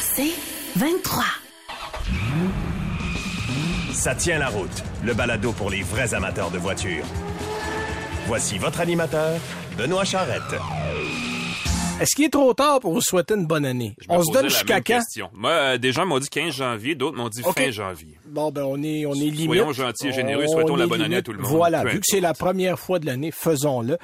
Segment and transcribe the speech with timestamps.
[0.00, 0.32] C'est
[0.76, 1.24] 23.
[3.92, 7.04] Ça tient la route, le balado pour les vrais amateurs de voitures.
[8.26, 9.38] Voici votre animateur,
[9.76, 10.42] Benoît Charrette.
[12.00, 13.94] Est-ce qu'il est trop tard pour vous souhaiter une bonne année?
[14.00, 14.82] Je On se donne jusqu'à quand?
[14.96, 15.30] question.
[15.32, 17.54] Moi, euh, des gens m'ont dit 15 janvier, d'autres m'ont dit Ok.
[17.56, 18.18] fin janvier.
[18.26, 19.44] Bon, ben, on est, on est limite.
[19.46, 21.98] Soyons gentils et généreux, On souhaitons la bonne année à tout le monde, Voilà, vu
[21.98, 23.96] que c'est la première fois de l'année, faisons-le.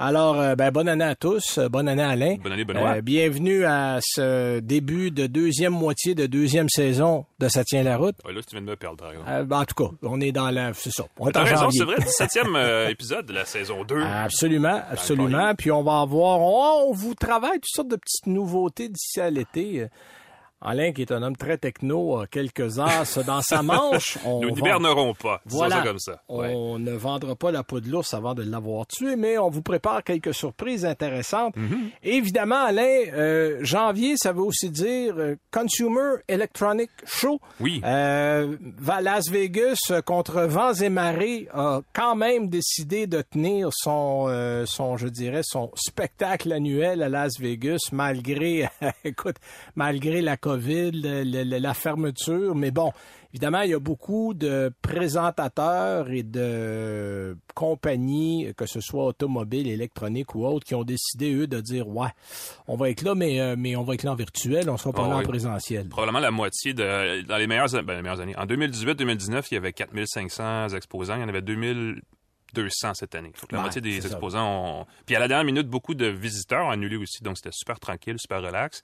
[0.00, 1.58] Alors, euh, ben, bonne année à tous.
[1.58, 2.36] euh, Bonne année, Alain.
[2.40, 2.98] Bonne année, Benoît.
[2.98, 7.96] Euh, bienvenue à ce début de deuxième moitié de deuxième saison de Ça tient la
[7.96, 8.14] route.
[8.24, 9.04] Ouais, là, tu viens de me perdre,
[9.44, 10.72] ben, en tout cas, on est dans la...
[10.72, 11.04] C'est ça.
[11.18, 14.00] On est en raison, c'est vrai, 17e euh, épisode de la saison 2.
[14.00, 15.52] Absolument, absolument.
[15.56, 19.30] Puis on va avoir, on, on vous travaille toutes sortes de petites nouveautés d'ici à
[19.30, 19.84] l'été.
[20.60, 22.68] Alain, qui est un homme très techno, a quelques
[23.04, 24.18] ça, dans sa manche.
[24.24, 25.76] On Nous n'hibernerons pas, disons Voilà.
[25.76, 26.22] ça comme ça.
[26.28, 26.52] Ouais.
[26.54, 29.62] On ne vendra pas la peau de l'ours avant de l'avoir tué, mais on vous
[29.62, 31.56] prépare quelques surprises intéressantes.
[31.56, 31.90] Mm-hmm.
[32.02, 37.40] Évidemment, Alain, euh, janvier, ça veut aussi dire euh, Consumer Electronic Show.
[37.60, 37.80] Oui.
[37.84, 38.56] Euh,
[39.00, 44.66] Las Vegas, euh, contre vents et marées, a quand même décidé de tenir son, euh,
[44.66, 48.68] son, je dirais, son spectacle annuel à Las Vegas, malgré,
[49.04, 49.36] écoute,
[49.76, 52.54] malgré la COVID, le- le- la fermeture.
[52.54, 52.90] Mais bon,
[53.32, 60.34] évidemment, il y a beaucoup de présentateurs et de compagnies, que ce soit automobiles, électroniques
[60.34, 62.08] ou autres, qui ont décidé, eux, de dire, ouais,
[62.66, 64.92] on va être là, mais, euh, mais on va être là en virtuel, on sera
[64.92, 65.88] pas Ah là en présentiel.
[65.88, 67.22] Probablement la moitié de...
[67.26, 68.36] Dans les meilleures, ben, les meilleures années.
[68.36, 71.16] En 2018-2019, il y avait 4500 exposants.
[71.16, 73.32] Il y en avait 2200 cette année.
[73.40, 74.86] Donc, la Ouais, moitié des exposants ont...
[75.06, 77.22] Puis à la dernière minute, beaucoup de visiteurs ont annulé aussi.
[77.22, 78.82] Donc, c'était super tranquille, super relax.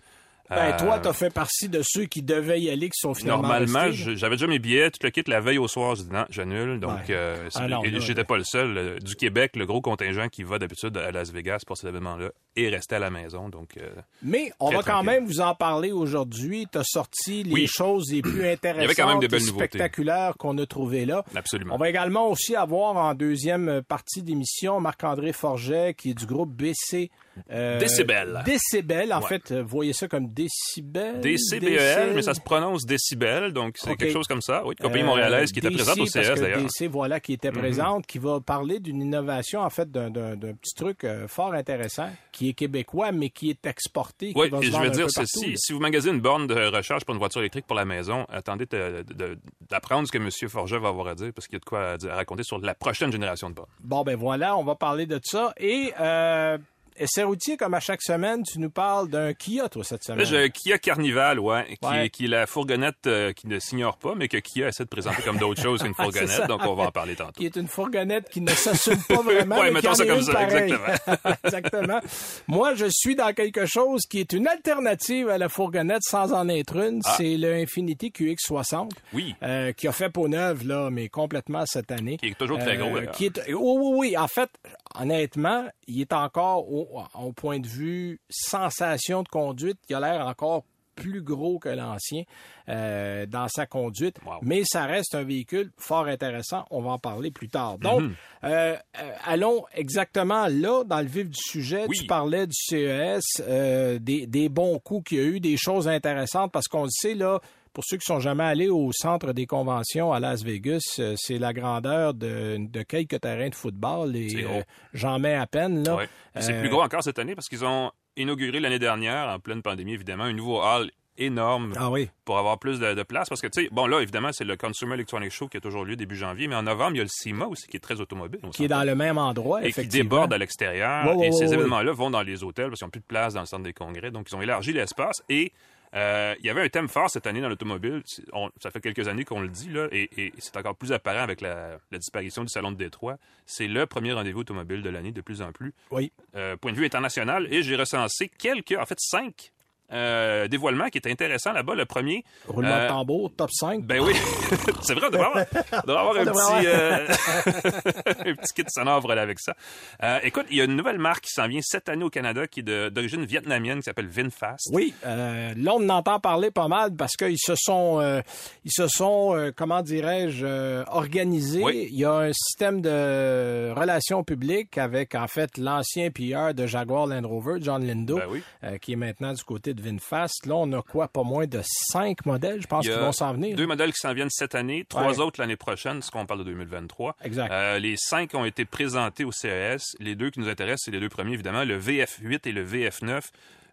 [0.50, 3.42] Ben, Euh, toi, t'as fait partie de ceux qui devaient y aller, qui sont finalement
[3.48, 6.26] Normalement, j'avais déjà mes billets, tout le kit la veille au soir, je dis non,
[6.28, 6.80] j'annule.
[6.80, 7.14] Donc, Ouais.
[7.14, 7.66] euh, Ah
[7.98, 8.76] j'étais pas le seul.
[8.76, 12.28] Euh, Du Québec, le gros contingent qui va d'habitude à Las Vegas pour cet événement-là
[12.56, 13.48] est resté à la maison.
[13.48, 13.88] Donc, euh,
[14.22, 16.66] Mais on va quand même vous en parler aujourd'hui.
[16.70, 17.66] T'as sorti les Oui.
[17.66, 19.66] choses les plus intéressantes quand même des et belles nouveautés.
[19.78, 21.24] spectaculaires qu'on a trouvées là.
[21.34, 21.74] absolument.
[21.74, 26.52] On va également aussi avoir en deuxième partie d'émission Marc-André Forget, qui est du groupe
[26.52, 27.10] BC.
[27.50, 28.42] Euh, Décibel.
[28.44, 29.12] Décibel.
[29.12, 29.26] En Ouais.
[29.28, 31.20] fait, euh, voyez ça comme décibel.
[31.20, 34.62] DCBEL, mais ça se prononce décibel, donc c'est quelque chose comme ça.
[34.66, 36.58] Oui, compagnie Euh, montréalaise qui était DC, présente au parce CS que d'ailleurs.
[36.60, 36.66] Mhm.
[36.80, 41.04] DC, voilà, qui était présente, qui va parler d'une innovation, en fait, d'un- petit truc
[41.04, 44.32] euh, fort intéressant, qui est québécois, mais qui est exporté.
[44.32, 47.04] qui Oui, va et je un dire ceci, si vous magasinez une borne de recharge
[47.04, 50.28] pour une voiture électrique pour la maison, attendez de- de- d'apprendre ce que M.
[50.48, 52.42] Forget va avoir à dire, parce qu'il y a de quoi à, dire- à raconter
[52.42, 53.68] sur la prochaine génération de bornes.
[53.80, 55.52] Bon, ben voilà, on va parler de ça.
[55.58, 56.58] Et, euh,
[56.96, 60.18] essai routier, comme à chaque semaine, tu nous parles d'un Kia, toi, cette semaine.
[60.20, 62.06] Là, j'ai un Kia Carnival, ouais, qui, Ouais.
[62.06, 64.88] Est, qui est la fourgonnette euh, qui ne s'ignore pas, mais que Kia essaie de
[64.88, 67.32] présenter comme d'autres choses qu'une fourgonnette, donc on va en parler tantôt.
[67.32, 69.56] qui est une fourgonnette qui ne s'assume pas vraiment.
[69.58, 71.34] Ouais, mais mettons qui en ça comme ça, exactement.
[71.44, 72.00] Exactement.
[72.48, 76.48] Moi, je suis dans quelque chose qui est une alternative à la fourgonnette sans en
[76.48, 77.00] être une.
[77.04, 77.14] Ah.
[77.16, 78.90] C'est le Infinity QX60.
[79.12, 79.34] Oui.
[79.42, 82.16] euh, qui a fait peau neuve, là, mais complètement cette année.
[82.16, 83.12] Qui est toujours très gros, d'ailleurs.
[83.12, 84.16] qui est, oui, oui, oui.
[84.16, 84.48] En fait,
[84.94, 90.26] honnêtement, il est encore au, au point de vue sensation de conduite, il a l'air
[90.26, 90.64] encore
[90.94, 92.22] plus gros que l'ancien
[92.68, 94.34] euh, dans sa conduite, Wow.
[94.42, 96.64] mais ça reste un véhicule fort intéressant.
[96.70, 97.78] On va en parler plus tard.
[97.78, 98.14] Donc, Mhm.
[98.44, 101.86] euh, euh, allons exactement là, dans le vif du sujet.
[101.88, 101.98] Oui.
[101.98, 105.88] Tu parlais du CES, euh, des, des bons coups qu'il y a eu, des choses
[105.88, 107.40] intéressantes, parce qu'on le sait, là,
[107.74, 111.38] pour ceux qui sont jamais allés au centre des conventions à Las Vegas, euh, c'est
[111.38, 114.62] la grandeur de, de quelques terrains de football et euh,
[114.94, 115.84] j'en mets à peine.
[115.84, 115.96] Là.
[115.96, 116.08] Ouais.
[116.34, 119.38] Puis C'est Euh, plus gros encore cette année parce qu'ils ont inauguré l'année dernière, en
[119.40, 122.08] pleine pandémie évidemment, un nouveau hall énorme Ah oui.
[122.24, 123.28] pour avoir plus de, de place.
[123.28, 125.84] Parce que, tu sais, bon, là, évidemment, c'est le Consumer Electronics Show qui a toujours
[125.84, 128.00] lieu début janvier, mais en novembre, il y a le CIMA aussi qui est très
[128.00, 128.40] automobile.
[128.52, 131.06] Qui est dans le même endroit, et qui déborde à l'extérieur.
[131.22, 133.46] Et ces événements-là vont dans les hôtels parce qu'ils n'ont plus de place dans le
[133.46, 134.10] centre des congrès.
[134.10, 135.22] Donc, ils ont élargi l'espace.
[135.28, 135.52] Et
[135.94, 138.02] euh, il y avait un thème fort cette année dans l'automobile.
[138.32, 141.22] On- Ça fait quelques années qu'on le dit, là, et, et c'est encore plus apparent
[141.22, 143.16] avec la, la disparition du Salon de Détroit.
[143.46, 145.72] C'est le premier rendez-vous automobile de l'année de plus en plus.
[145.90, 146.12] Oui.
[146.34, 147.46] Euh, point de vue international.
[147.52, 149.52] Et j'ai recensé quelques, en fait, cinq
[149.92, 151.74] euh, dévoilements qui étaient intéressants là-bas.
[151.74, 153.84] Le premier, Roulement Euh, de tambour, top 5.
[153.84, 154.14] ben oui,
[154.82, 157.06] c'est vrai, on devrait avoir, on devrait avoir un, devrait petit, euh,
[158.30, 159.54] un petit kit sonore avec ça.
[160.02, 162.46] Euh, écoute, il y a une nouvelle marque qui s'en vient cette année au Canada
[162.46, 164.70] qui est d'origine vietnamienne qui s'appelle VinFast.
[164.72, 168.20] Oui, euh, là on en entend parler pas mal parce qu'ils se sont, euh,
[168.64, 171.62] ils se sont, comment dirais-je, organisés.
[171.62, 171.88] Oui.
[171.90, 177.06] Il y a un système de relations publiques avec en fait l'ancien PR de Jaguar
[177.06, 178.42] Land Rover, John Lindo, Ben oui.
[178.80, 180.46] qui est maintenant du côté de VinFast.
[180.46, 183.56] Là, on a quoi, pas moins de cinq modèles, je pense, qui vont s'en venir.
[183.56, 185.20] Deux modèles qui s'en viennent cette année, trois Ouais.
[185.20, 187.16] autres l'année prochaine, ce qu'on parle de 2023.
[187.24, 187.50] Exact.
[187.52, 189.96] Euh, les cinq ont été présentés au CES.
[190.00, 193.20] Les deux qui nous intéressent, c'est les deux premiers, évidemment, le VF8 et le VF9.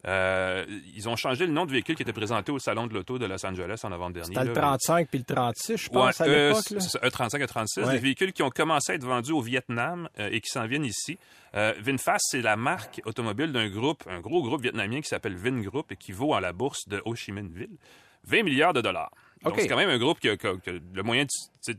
[0.08, 0.66] Euh,
[0.96, 3.26] ils ont changé le nom de véhicule qui était présenté au Salon de l'Auto de
[3.26, 4.34] Los Angeles en novembre dernier.
[4.34, 4.62] C'était le là.
[4.62, 6.70] 35 puis le 36, je pense, Ouais, à euh, l'époque.
[6.72, 6.80] là.
[6.80, 7.92] c'est ça, E35 E36, Ouais.
[7.94, 10.86] des véhicules qui ont commencé à être vendus au Vietnam euh, et qui s'en viennent
[10.86, 11.18] ici.
[11.54, 15.98] VinFast, c'est la marque automobile d'un groupe, un gros groupe vietnamien qui s'appelle Vingroup et
[15.98, 17.76] qui vaut à la bourse de Ho Chi Minh Ville
[18.24, 19.12] 20 milliards de dollars.
[19.44, 20.48] Donc, c'est quand même un groupe qui a, qui
[20.94, 21.30] le moyen de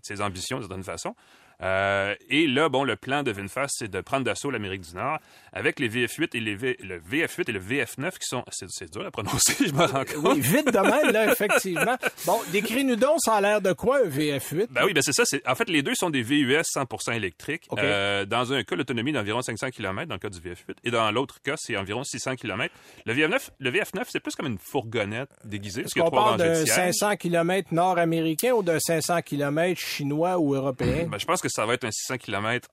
[0.03, 1.15] ses ambitions, d'une certaine façon.
[1.63, 5.19] Euh, et là, bon, le plan de VinFast, c'est de prendre d'assaut l'Amérique du Nord
[5.53, 8.45] avec les VF8 et les v, le VF8 et le VF9 qui sont...
[8.51, 10.35] C'est, dur à prononcer, je me rends compte.
[10.35, 11.97] Oui, vite de même, là, effectivement.
[12.27, 14.69] Bon, décris-nous donc, ça a l'air de quoi, un VF8?
[14.71, 15.25] Ben oui, ben c'est ça.
[15.25, 17.69] C'est, en fait, les deux sont des VUS 100% électriques.
[17.79, 21.11] Euh, dans un cas, l'autonomie d'environ 500 km, dans le cas du VF8, et dans
[21.11, 22.75] l'autre cas, c'est environ 600 km.
[23.07, 25.83] Le VF9, le VF9 c'est plus comme une fourgonnette déguisée.
[25.83, 26.95] Est-ce qu'on parle de de sièges.
[26.95, 31.07] 500 km nord-américain ou de 500 km chinois ou européen?
[31.09, 32.69] Ben, je pense que ça va être un 600 km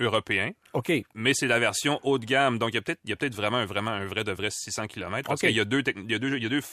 [0.00, 0.92] européen, OK.
[1.14, 2.58] mais c'est la version haut de gamme.
[2.58, 4.32] Donc, il y a peut-être, il y a peut-être vraiment, un, vraiment un vrai de
[4.32, 5.28] vrai 600 km.
[5.28, 6.64] Parce qu'il y a deux, il y a deux, il y a deux f-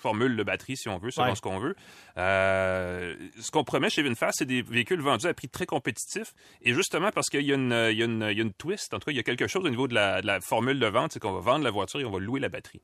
[0.00, 1.34] formules de batterie, si on veut, selon Ouais.
[1.34, 1.74] ce qu'on veut.
[2.18, 6.34] Euh, ce qu'on promet chez VinFast, c'est des véhicules vendus à prix très compétitif.
[6.62, 9.16] Et justement, parce qu'il y, a une- y, y a twist, en tout cas, il
[9.16, 11.32] y a quelque chose au niveau de la, de la formule de vente, c'est qu'on
[11.32, 12.82] va vendre la voiture et on va louer la batterie.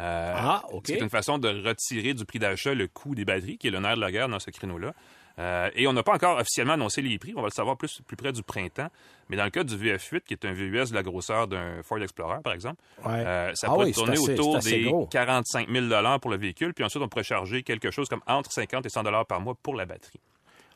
[0.00, 0.84] Euh, Ah, OK.
[0.88, 3.80] C'est une façon de retirer du prix d'achat le coût des batteries, qui est le
[3.80, 4.94] nerf de la guerre dans ce créneau-là.
[5.38, 7.32] Euh, et on n'a pas encore officiellement annoncé les prix.
[7.36, 8.88] On va le savoir plus, plus près du printemps.
[9.28, 12.00] Mais dans le cas du VF8, qui est un VUS de la grosseur d'un Ford
[12.00, 13.12] Explorer, par exemple, Ouais.
[13.26, 15.06] euh, ça Ah pourrait oui, tourner assez- autour des gros.
[15.06, 16.72] 45 000 pour le véhicule.
[16.74, 19.74] Puis ensuite, on pourrait charger quelque chose comme entre 50 et 100 par mois pour
[19.74, 20.20] la batterie.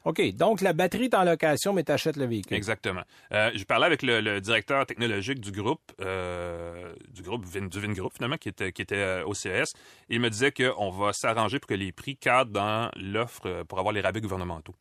[0.08, 0.22] OK.
[0.34, 2.56] Donc, la batterie est en location, mais tu achètes le véhicule.
[2.56, 3.02] Exactement.
[3.32, 7.78] Euh, je parlais avec le, le directeur technologique du groupe, euh, du groupe Vin, du
[7.80, 9.72] Vingroup finalement, qui était, qui était euh, au CES.
[10.08, 13.92] Il me disait qu'on va s'arranger pour que les prix cadrent dans l'offre pour avoir
[13.92, 14.74] les rabais gouvernementaux.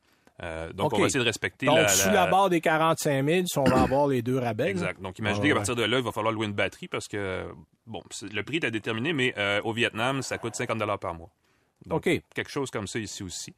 [0.43, 3.25] Euh, donc, on va essayer de respecter Donc, la, sous la- la barre des 45
[3.25, 4.65] 000, si on va avoir les deux rabais.
[4.65, 4.69] là.
[4.69, 5.01] Exact.
[5.01, 7.43] Donc, imaginez Ah, qu'à partir de là, il va falloir louer une batterie parce que,
[7.87, 8.01] bon,
[8.31, 11.31] le prix est à déterminer, mais euh, au Vietnam, ça coûte 50 par mois.
[11.87, 12.21] Donc, OK.
[12.35, 13.55] quelque chose comme ça ici aussi.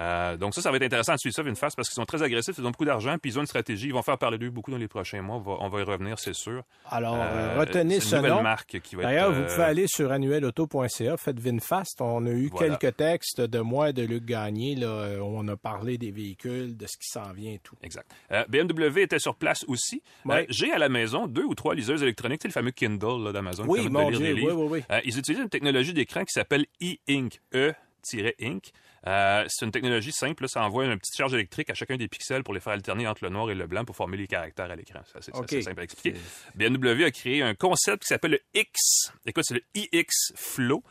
[0.00, 2.22] Euh, donc ça, ça va être intéressant de suivre ça, VinFast, parce qu'ils sont très
[2.22, 3.86] agressifs, ils ont beaucoup d'argent, puis ils ont une stratégie.
[3.88, 5.36] Ils vont faire parler d'eux beaucoup dans les prochains mois.
[5.36, 6.62] On va, on va y revenir, c'est sûr.
[6.88, 7.18] Alors, euh,
[7.56, 8.42] Euh, retenez c'est ce une nouvelle nom.
[8.42, 12.00] marque qui va D'ailleurs, être, vous pouvez aller sur annuelauto.ca, faites VinFast.
[12.00, 12.76] On a eu Voilà.
[12.76, 16.76] quelques textes de moi et de Luc Gagné, là, où on a parlé des véhicules,
[16.76, 17.74] de ce qui s'en vient et tout.
[17.82, 18.10] Exact.
[18.48, 20.02] BMW était sur place aussi.
[20.48, 23.64] J'ai à la maison deux ou trois liseuses électroniques, sais, le fameux Kindle là, d'Amazon
[23.64, 24.64] qui Oui, de lire Dieu, oui, livres.
[24.64, 25.00] oui, oui.
[25.04, 28.70] Ils utilisent une technologie d'écran qui s'appelle e-ink, E-ink.
[29.08, 32.08] Euh, c'est une technologie simple, là, ça envoie une petite charge électrique à chacun des
[32.08, 34.70] pixels pour les faire alterner entre le noir et le blanc pour former les caractères
[34.70, 35.00] à l'écran.
[35.06, 35.44] C'est assez, c'est OK.
[35.44, 36.18] assez simple à expliquer.
[36.54, 39.12] BMW a créé un concept qui s'appelle le X.
[39.24, 40.82] Écoute, c'est le iX Flow,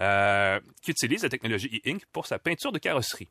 [0.00, 3.28] euh, qui utilise la technologie e-ink pour sa peinture de carrosserie.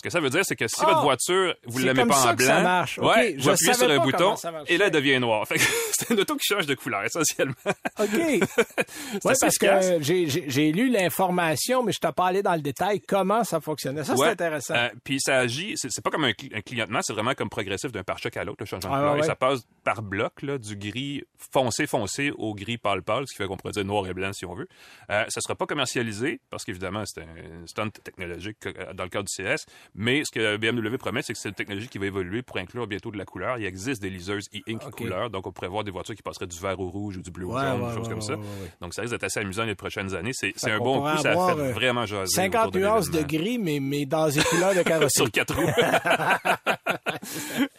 [0.00, 0.86] Ce que ça veut dire, c'est que si Ah!
[0.86, 2.98] votre voiture, vous ne la mettez pas ça en que ça blanc, marche.
[2.98, 4.34] OK, ouais, vous appuyez sur un bouton
[4.66, 5.46] et là, elle devient noire.
[5.92, 7.52] C'est une auto qui change de couleur, essentiellement.
[7.98, 8.08] OK.
[8.14, 9.88] oui, assez parce efficace.
[9.90, 13.60] que j'ai- j'ai lu l'information, mais je t'ai pas allé dans le détail comment ça
[13.60, 14.04] fonctionnait.
[14.04, 14.28] Ça, c'est Ouais.
[14.28, 14.74] intéressant.
[14.74, 18.02] Euh, puis ça agit, c'est pas comme un, un clignotement, c'est vraiment comme progressif d'un
[18.02, 19.12] pare-choc à l'autre, le changement Ah, de couleur.
[19.12, 19.26] ouais, Et ouais.
[19.26, 23.36] ça passe par bloc, là, du gris foncé foncé au gris pâle pâle, ce qui
[23.42, 24.68] fait qu'on pourrait dire noir et blanc si on veut.
[25.10, 29.26] Euh, ça sera pas commercialisé parce qu'évidemment c'est un stunt technologique euh, dans le cadre
[29.28, 32.42] du CS, mais ce que BMW promet, c'est que c'est une technologie qui va évoluer
[32.42, 33.58] pour inclure bientôt de la couleur.
[33.58, 36.58] Il existe des liseuses e-ink couleur, donc on pourrait voir des voitures qui passeraient du
[36.58, 38.34] vert au rouge ou du bleu au Ouais, jaune, ouais, des choses ouais, comme ça.
[38.80, 40.32] Donc ça risque d'être assez amusant les prochaines années.
[40.32, 42.34] C'est c'est un bon coup, ça fait euh, vraiment jaser.
[42.34, 45.10] 50 autour de nuances de gris, mais, mais dans des couleurs de carrosserie.
[45.10, 45.70] sur quatre roues.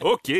[0.00, 0.32] OK.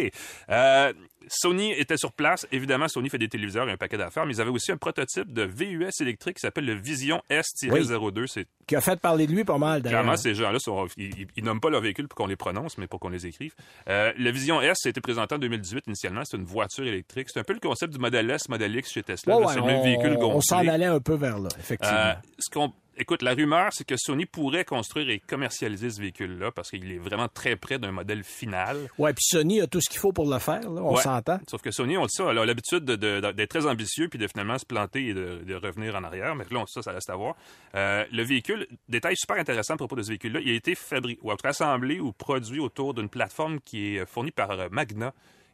[0.50, 0.92] Euh,
[1.28, 2.46] Sony était sur place.
[2.52, 5.32] Évidemment, Sony fait des téléviseurs et un paquet d'affaires, mais ils avaient aussi un prototype
[5.32, 8.26] de VUS électrique qui s'appelle le Vision S-02.
[8.26, 10.00] C'est qui a fait parler de lui pas mal, d'ailleurs.
[10.02, 10.58] Clairement, ces gens-là,
[10.96, 13.52] ils, ils- nomment pas leur véhicule pour qu'on les prononce, mais pour qu'on les écrive.
[13.88, 16.22] Euh, le Vision S a été présenté en 2018 initialement.
[16.24, 17.28] C'est une voiture électrique.
[17.32, 19.34] C'est un peu le concept du modèle S, modèle X chez Tesla.
[19.34, 19.40] Là.
[19.40, 20.36] ouais, c'est le même véhicule gonflé.
[20.36, 21.96] On s'en allait un peu vers là, effectivement.
[21.96, 26.50] Euh, ce qu'on Écoute, la rumeur, c'est que Sony pourrait construire et commercialiser ce véhicule-là
[26.52, 28.76] parce qu'il est vraiment très près d'un modèle final.
[28.98, 31.02] ouais, puis Sony a tout ce qu'il faut pour le faire, là, on Ouais.
[31.02, 31.38] s'entend.
[31.50, 34.18] Sauf que Sony, on le sait, elle a l'habitude de- de- d'être très ambitieux puis
[34.18, 36.34] de finalement se planter et de, de revenir en arrière.
[36.36, 37.34] Mais là, on- ça, ça reste à voir.
[37.74, 41.20] Euh, le véhicule, détail super intéressant à propos de ce véhicule-là, il a été fabriqué,
[41.22, 45.12] ou assemblé ou produit autour d'une plateforme qui est fournie par euh, Magna,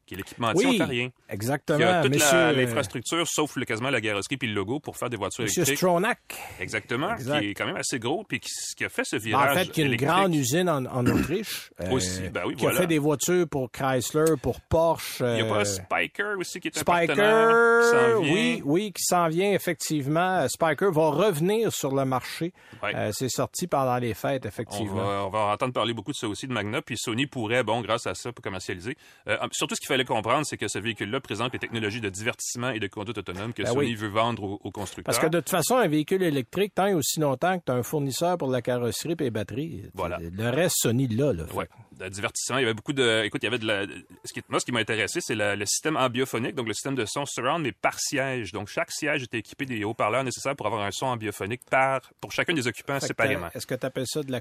[0.09, 1.11] qui est l'équipementier Oui, ontarien.
[1.29, 1.79] exactement.
[1.79, 4.81] Qui a toute Monsieur, la- euh, l'infrastructure, sauf le, quasiment la carrosserie puis le logo
[4.81, 5.77] pour faire des voitures Monsieur électriques.
[5.79, 6.19] Stronach.
[6.61, 7.41] Exactement, Exact.
[7.41, 9.71] qui est quand même assez gros puis qui, qui a fait ce En virage fait,
[9.71, 11.71] qui a une grande usine en, en Autriche.
[11.83, 12.79] euh, Aussi, ben oui, qui voilà.
[12.79, 15.21] a fait des voitures pour Chrysler, pour Porsche.
[15.21, 18.33] Il y a euh, pas Spiker aussi qui est un partenaire qui Spiker, s'en vient.
[18.33, 20.39] oui, oui, qui s'en vient effectivement.
[20.39, 22.53] Euh, Spiker va revenir sur le marché.
[22.83, 22.95] Ouais.
[22.95, 24.95] Euh, c'est sorti pendant les fêtes, On effectivement.
[25.05, 27.81] va, on va entendre parler beaucoup de ça aussi de Magna, puis Sony pourrait, bon,
[27.83, 28.97] grâce à ça, pour commercialiser.
[29.29, 32.09] Euh, surtout, ce qui fait fallait comprendre, c'est que ce véhicule-là présente les technologies de
[32.09, 33.95] divertissement et de conduite autonome que Ben Sony oui.
[33.95, 35.05] veut vendre aux, aux constructeurs.
[35.13, 37.75] Parce que de toute façon, un véhicule électrique, tant et aussi longtemps que tu as
[37.75, 40.19] un fournisseur pour la carrosserie et les batteries, Voilà.
[40.21, 41.33] le reste, Sony l'a.
[41.33, 42.59] Là, Ouais, de divertissement.
[42.59, 43.25] Il y avait beaucoup de.
[43.25, 43.87] Écoute, il y avait de la.
[44.25, 44.43] Ce qui...
[44.49, 47.63] Moi, ce qui m'a intéressé, c'est le système ambiophonique, donc le système de son surround,
[47.63, 48.53] mais par siège.
[48.53, 52.33] Donc, chaque siège était équipé des haut-parleurs nécessaires pour avoir un son ambiophonique par pour
[52.33, 53.49] chacun des occupants Fait séparément.
[53.55, 54.41] Est-ce que tu appelles ça de la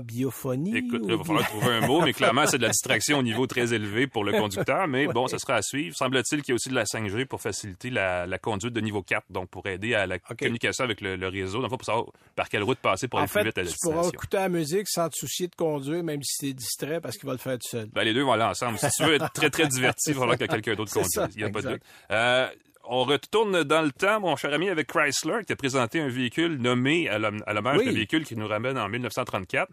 [0.00, 0.76] biophonie?
[0.76, 3.22] Écoute, là, il va falloir trouver un mot, mais clairement, c'est de la distraction au
[3.22, 4.88] niveau très élevé pour le conducteur.
[4.88, 5.96] Mais bon, ça sera à suivre.
[5.96, 9.02] Semble-t-il qu'il y a aussi de la 5G pour faciliter la, la conduite de niveau
[9.02, 12.48] 4, donc pour aider à la communication avec le, le réseau, fond, pour savoir par
[12.48, 14.48] quelle route passer pour En aller plus fait, vite à la tu pourras écouter la
[14.48, 17.58] musique sans te soucier de conduire, même si t'es distrait, parce qu'il va le faire
[17.58, 17.86] tout seul.
[17.92, 18.78] Ben, les deux vont aller ensemble.
[18.78, 21.28] Si tu veux être très, très diverti, il va falloir que quelqu'un d'autre conduise.
[21.36, 21.82] Il n'y a pas de doute.
[22.10, 22.48] Euh,
[22.84, 26.56] on retourne dans le temps, mon cher ami, avec Chrysler, qui a présenté un véhicule
[26.60, 27.84] nommé à l'hommage Oui.
[27.86, 29.70] d'un véhicule qui nous ramène en 1934.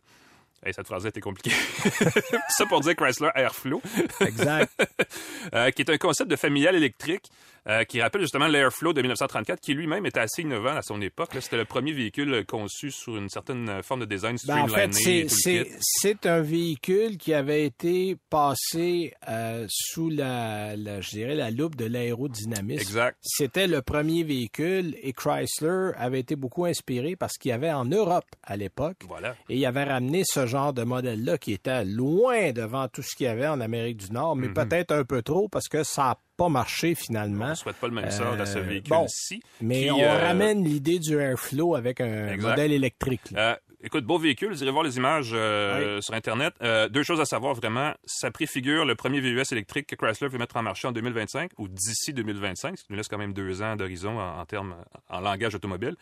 [0.66, 1.56] Hey, cette phrase était compliquée.
[2.50, 3.82] ça pour dire Chrysler Airflow,
[4.22, 4.72] Exact.
[5.54, 7.30] euh, qui est un concept de familial électrique
[7.70, 11.30] euh, qui rappelle justement l'Airflow de 1934, qui lui-même était assez innovant à son époque.
[11.40, 15.28] C'était le premier véhicule conçu sur une certaine forme de design Ben, en streamliné.
[15.30, 21.52] fait, c'est- un véhicule qui avait été passé euh, sous la, la- je dirais, la
[21.52, 22.80] loupe de l'aérodynamisme.
[22.82, 23.18] Exact.
[23.22, 27.86] C'était le premier véhicule et Chrysler avait été beaucoup inspiré parce qu'il y avait en
[27.86, 29.36] Europe à l'époque Voilà.
[29.50, 33.26] et il avait ramené ce genre de modèle-là qui était loin devant tout ce qu'il
[33.26, 36.18] y avait en Amérique du Nord, mais peut-être un peu trop parce que ça n'a
[36.38, 37.46] pas marché finalement.
[37.46, 39.42] On ne souhaite pas le même sort à ce Euh, véhicule-ci.
[39.62, 42.50] Mais qui, on euh, ramène l'idée du Airflow avec un Exact.
[42.52, 43.32] modèle électrique.
[43.32, 43.54] là.
[43.54, 46.54] Euh, écoute, beau véhicule, vous irez voir les images euh, sur Internet.
[46.62, 47.94] Euh, deux choses à savoir vraiment.
[48.06, 51.68] Ça préfigure le premier VUS électrique que Chrysler veut mettre en marché en 2025 ou
[51.68, 54.76] d'ici 2025, ce qui nous laisse quand même deux ans d'horizon en, en termes,
[55.10, 55.96] en langage automobile.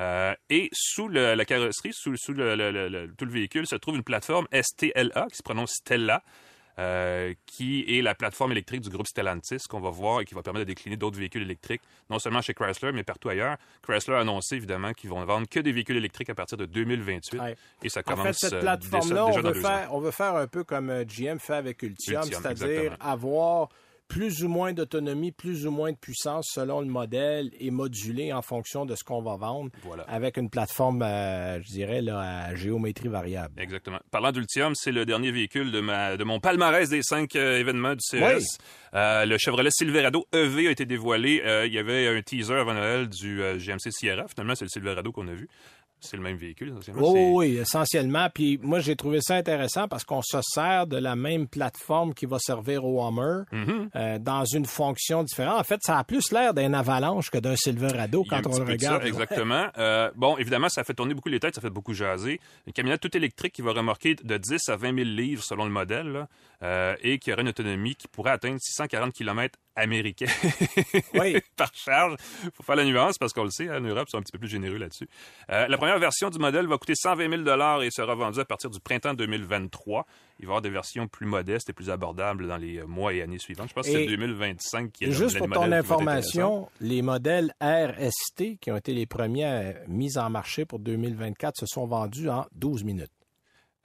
[0.00, 3.66] Euh, et sous le- la carrosserie, sous, sous le- le- le- le- tout le véhicule,
[3.66, 6.22] se trouve une plateforme STLA, qui se prononce Stella,
[6.78, 10.42] euh, qui est la plateforme électrique du groupe Stellantis qu'on va voir et qui va
[10.42, 13.56] permettre de décliner d'autres véhicules électriques, non seulement chez Chrysler, mais partout ailleurs.
[13.82, 17.40] Chrysler a annoncé évidemment qu'ils vont vendre que des véhicules électriques à partir de 2028.
[17.40, 17.56] Ouais.
[17.82, 20.46] Et ça En commence fait, cette euh, plateforme-là, on, veut faire, on veut faire un
[20.46, 23.70] peu comme euh, GM fait avec Ultium, Ultium, c'est-à-dire avoir
[24.08, 28.42] plus ou moins d'autonomie, plus ou moins de puissance selon le modèle et moduler en
[28.42, 30.04] fonction de ce qu'on va vendre Voilà.
[30.04, 33.54] avec une plateforme, euh, je dirais, là, à géométrie variable.
[33.60, 33.98] Exactement.
[34.10, 37.94] Parlant d'Ultium, c'est le dernier véhicule de, ma, de mon palmarès des cinq euh, événements
[37.94, 38.20] du CES.
[38.22, 38.44] Oui.
[38.94, 41.42] Euh, le Chevrolet Silverado EV a été dévoilé.
[41.66, 44.26] Il y avait un teaser avant Noël du GMC Sierra.
[44.28, 45.46] Finalement, c'est le Silverado qu'on a vu.
[46.00, 47.02] C'est le même véhicule, essentiellement.
[47.02, 48.28] Oui, C'est- oui, oui, essentiellement.
[48.32, 52.24] Puis moi, j'ai trouvé ça intéressant parce qu'on se sert de la même plateforme qui
[52.26, 53.90] va servir au Hummer Mhm.
[53.96, 55.58] euh, dans une fonction différente.
[55.60, 58.76] En fait, ça a plus l'air d'un avalanche que d'un Silverado quand on le peu
[58.76, 59.06] de ça, regarde.
[59.06, 59.66] exactement.
[59.78, 62.40] Euh, bon, évidemment, ça fait tourner beaucoup les têtes, ça fait beaucoup jaser.
[62.66, 65.70] Une camionnette toute électrique qui va remorquer de 10 à 20 000 livres selon le
[65.70, 66.28] modèle là,
[66.62, 70.26] euh, et qui aura une autonomie qui pourrait atteindre 640 km américains
[71.14, 71.36] Oui.
[71.56, 72.16] par charge.
[72.52, 74.40] faut faire la nuance parce qu'on le sait, en Europe, ils sont un petit peu
[74.40, 75.08] plus généreux là-dessus.
[75.50, 78.70] Euh, la première version du modèle va coûter 120 000 et sera vendue à partir
[78.70, 80.04] du printemps 2023.
[80.40, 83.22] Il va y avoir des versions plus modestes et plus abordables dans les mois et
[83.22, 83.68] années suivantes.
[83.68, 87.02] Je pense que c'est Et 2025 qui est juste le pour modèle ton information, les
[87.02, 92.28] modèles RST qui ont été les premiers mis en marché pour 2024 se sont vendus
[92.28, 93.12] en 12 minutes.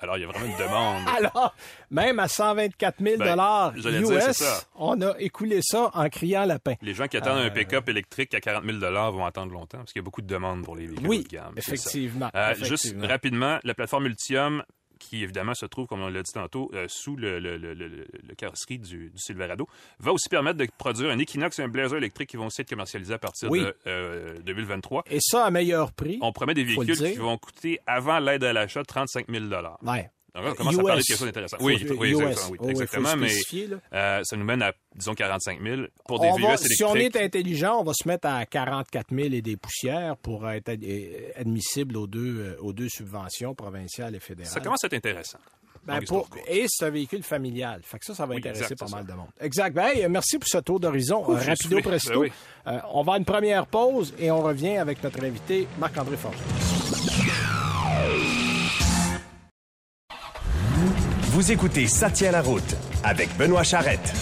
[0.04, 1.04] Alors, il y a vraiment une demande.
[1.18, 1.56] Alors,
[1.90, 4.44] même à 124 000 Ben, dire, US,
[4.76, 6.74] on a écoulé ça en criant lapin.
[6.82, 8.78] Les gens qui attendent Euh, un pick-up électrique à 40 000
[9.12, 11.24] vont attendre longtemps parce qu'il y a beaucoup de demandes pour les véhicules haut Oui,
[11.24, 11.54] de gamme.
[11.56, 12.30] effectivement.
[12.36, 13.08] Euh, juste effectivement.
[13.08, 14.64] rapidement, la plateforme Ultium,
[15.10, 17.88] qui évidemment se trouve, comme on l'a dit tantôt, euh, sous le, le- le- le-
[17.88, 19.68] le carrosserie du, du Silverado,
[20.00, 22.70] va aussi permettre de produire un Equinox et un Blazer électrique qui vont aussi être
[22.70, 23.60] commercialisés à partir Oui.
[23.62, 25.04] de euh, 2023.
[25.10, 26.18] Et ça à meilleur prix.
[26.22, 29.46] On promet des véhicules qui vont coûter, avant l'aide à l'achat, 35 000
[29.84, 30.10] Ouais.
[30.36, 31.06] Donc, on commence à parler de US.
[31.08, 31.58] quelque chose d'intéressant.
[31.58, 32.50] Faut- Oui, oui, exactement.
[32.52, 36.28] oui, Oh, exactement, mais spécifier, euh, ça nous mène à, disons, 45 000 pour des
[36.28, 36.78] On VUS va- électriques.
[36.78, 40.50] si on est intelligent, on va se mettre à 44 000 et des poussières pour
[40.50, 44.52] être euh, admissible aux deux, euh, aux deux subventions provinciales et fédérales.
[44.52, 45.38] Ça commence à être intéressant.
[45.86, 47.82] Ben, pour- et c'est un véhicule familial.
[47.84, 49.28] Fait que ça, ça va Oui, intéresser exact, pas mal de monde.
[49.42, 49.76] Exact.
[49.76, 51.22] Ben, hey, merci pour ce tour d'horizon.
[51.24, 52.12] Rapido presto.
[52.12, 52.32] Ben oui.
[52.68, 56.40] Euh, on va à une première pause et on revient avec notre invité, Marc-André Forger.
[61.34, 64.14] Vous écoutez Ça tient la route avec Benoît Charrette.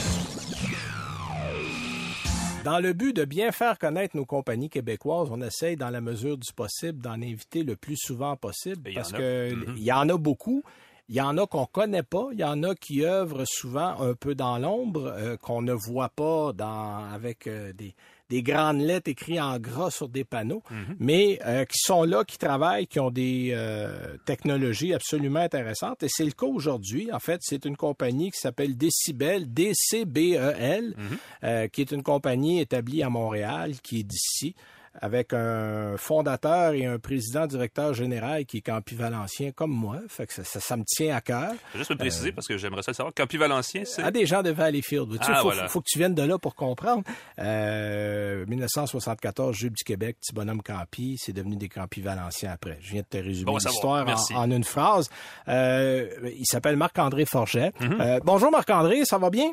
[2.63, 6.37] Dans le but de bien faire connaître nos compagnies québécoises, on essaye, dans la mesure
[6.37, 9.73] du possible, d'en inviter le plus souvent possible parce que Mhm.
[9.77, 10.63] il y en a beaucoup.
[11.09, 14.13] Il y en a qu'on connaît pas, il y en a qui œuvrent souvent un
[14.13, 17.93] peu dans l'ombre, euh, qu'on ne voit pas dans avec euh, des,
[18.31, 20.63] des grandes lettres écrites en gras sur des panneaux,
[20.99, 26.01] mais euh, qui sont là, qui travaillent, qui ont des euh, technologies absolument intéressantes.
[26.03, 27.11] Et c'est le cas aujourd'hui.
[27.11, 30.95] En fait, c'est une compagnie qui s'appelle Decibel, D-C-B-E-L,
[31.43, 34.55] euh, qui est une compagnie établie à Montréal, qui est d'ici
[34.99, 39.99] avec un fondateur et un président directeur général qui est Campi Valencien comme moi.
[40.09, 41.51] Fait que ça, ça, ça me tient à cœur.
[41.51, 43.13] Je vais juste me préciser parce que j'aimerais ça le savoir.
[43.13, 44.03] Campi Valencien, c'est.
[44.03, 45.11] Ah, des gens de Valleyfield.
[45.13, 45.67] Sais, Ah, faut, voilà.
[45.67, 47.03] faut que tu viennes de là pour comprendre.
[47.39, 52.77] Euh, 1974, Jules du Québec, petit bonhomme Campi, c'est devenu des Campi Valenciens après.
[52.81, 55.09] Je viens de te résumer Bon l'histoire en, en une phrase.
[55.47, 57.71] Euh, il s'appelle Marc-André Forget.
[57.79, 58.01] Mm-hmm.
[58.01, 59.51] Euh, bonjour Marc-André, ça va bien?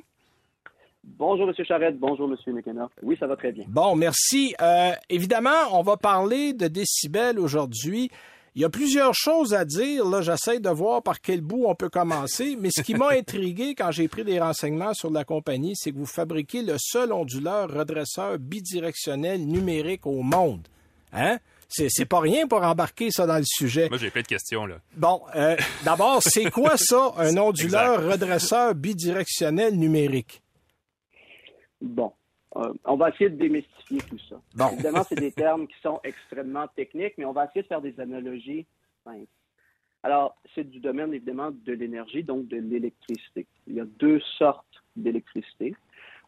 [1.17, 1.65] Bonjour, M.
[1.65, 1.99] Charette.
[1.99, 2.55] Bonjour, M.
[2.55, 2.89] McKenna.
[3.03, 3.65] Oui, ça va très bien.
[3.69, 4.55] Bon, merci.
[4.61, 8.11] Euh, évidemment, on va parler de décibels aujourd'hui.
[8.55, 10.05] Il y a plusieurs choses à dire.
[10.05, 12.57] Là, j'essaie de voir par quel bout on peut commencer.
[12.61, 15.97] Mais ce qui m'a intrigué quand j'ai pris des renseignements sur la compagnie, c'est que
[15.97, 20.67] vous fabriquez le seul onduleur redresseur bidirectionnel numérique au monde.
[21.13, 21.39] Hein?
[21.69, 23.89] C'est, pas rien pour embarquer ça dans le sujet.
[23.91, 24.77] Moi, j'ai plein de questions, là.
[24.97, 28.13] Bon, euh, d'abord, c'est quoi ça, un onduleur Exact.
[28.13, 30.43] redresseur bidirectionnel numérique?
[31.81, 32.13] Bon,
[32.57, 34.41] euh, on va essayer de démystifier tout ça.
[34.55, 34.69] Bon.
[34.73, 37.99] Évidemment, c'est des termes qui sont extrêmement techniques, mais on va essayer de faire des
[38.01, 38.67] analogies
[39.05, 39.27] simples.
[40.03, 43.47] Alors, c'est du domaine, évidemment, de l'énergie, donc de l'électricité.
[43.67, 44.65] Il y a deux sortes
[44.97, 45.75] d'électricité.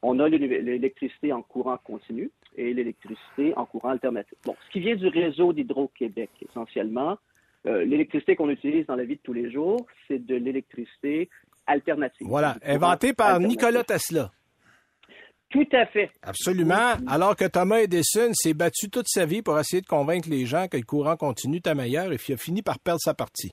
[0.03, 4.37] On a l'é- l'électricité en courant continu et l'électricité en courant alternatif.
[4.45, 7.17] Bon, ce qui vient du réseau d'Hydro-Québec, essentiellement,
[7.67, 11.29] euh, l'électricité qu'on utilise dans la vie de tous les jours, c'est de l'électricité
[11.67, 12.27] alternative.
[12.27, 13.39] Voilà, Du courant inventé par.
[13.39, 14.31] Nikola Tesla.
[15.51, 16.11] Tout à fait.
[16.23, 16.95] Absolument.
[17.09, 20.69] Alors que Thomas Edison s'est battu toute sa vie pour essayer de convaincre les gens
[20.69, 23.51] que le courant continu était meilleur et puis a fini par perdre sa partie.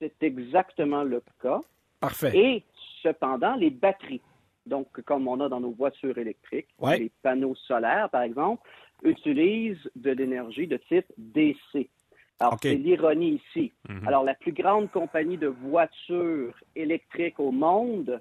[0.00, 1.60] C'est exactement le cas.
[2.00, 2.32] Parfait.
[2.36, 2.64] Et
[3.02, 4.20] cependant, les batteries,
[4.66, 6.98] donc comme on a dans nos voitures électriques, Ouais.
[6.98, 8.68] les panneaux solaires, par exemple,
[9.02, 11.88] utilisent de l'énergie de type DC.
[12.40, 13.72] Alors, c'est l'ironie ici.
[13.88, 14.08] Mhm.
[14.08, 18.20] Alors, la plus grande compagnie de voitures électriques au monde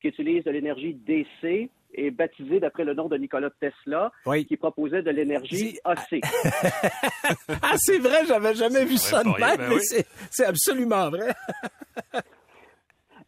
[0.00, 4.46] qui utilise de l'énergie DC est baptisée d'après le nom de Nikola Tesla, Oui.
[4.46, 6.20] qui proposait de l'énergie AC.
[7.62, 10.04] Ah, c'est vrai, j'avais jamais vu ça de même, ben mais oui.
[10.30, 11.34] c'est absolument vrai.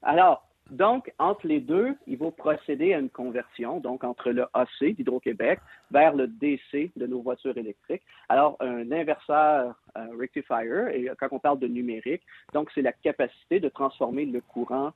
[0.02, 4.94] Alors, donc, entre les deux, il faut procéder à une conversion, donc entre le AC
[4.94, 5.58] d'Hydro-Québec
[5.90, 8.02] vers le DC de nos voitures électriques.
[8.28, 13.58] Alors, un inverseur euh, rectifier, et quand on parle de numérique, donc c'est la capacité
[13.58, 14.92] de transformer le courant,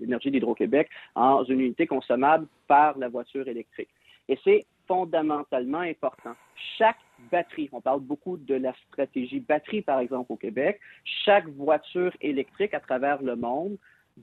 [0.00, 3.90] l'énergie d'Hydro-Québec, en une unité consommable par la voiture électrique.
[4.28, 6.32] Et c'est fondamentalement important.
[6.78, 6.96] Chaque
[7.30, 10.80] batterie, on parle beaucoup de la stratégie batterie, par exemple, au Québec,
[11.24, 13.76] chaque voiture électrique à travers le monde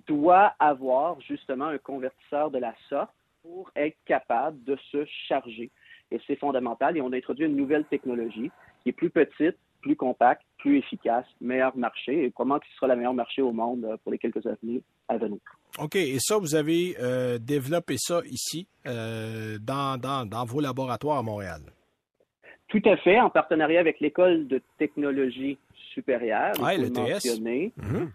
[0.07, 5.69] doit avoir justement un convertisseur de la sorte pour être capable de se charger.
[6.11, 6.97] Et c'est fondamental.
[6.97, 11.25] Et on a introduit une nouvelle technologie qui est plus petite, plus compacte, plus efficace,
[11.41, 14.45] meilleur marché, et probablement qui sera le meilleur marché au monde euh, pour les quelques
[14.45, 15.39] années à venir.
[15.79, 21.17] OK, et ça, vous avez euh, développé ça ici, euh, dans, dans, dans vos laboratoires
[21.17, 21.61] à Montréal?
[22.67, 25.57] Tout à fait, en partenariat avec l'École de technologie
[25.95, 26.53] supérieure.
[26.59, 27.21] faut l'ETS.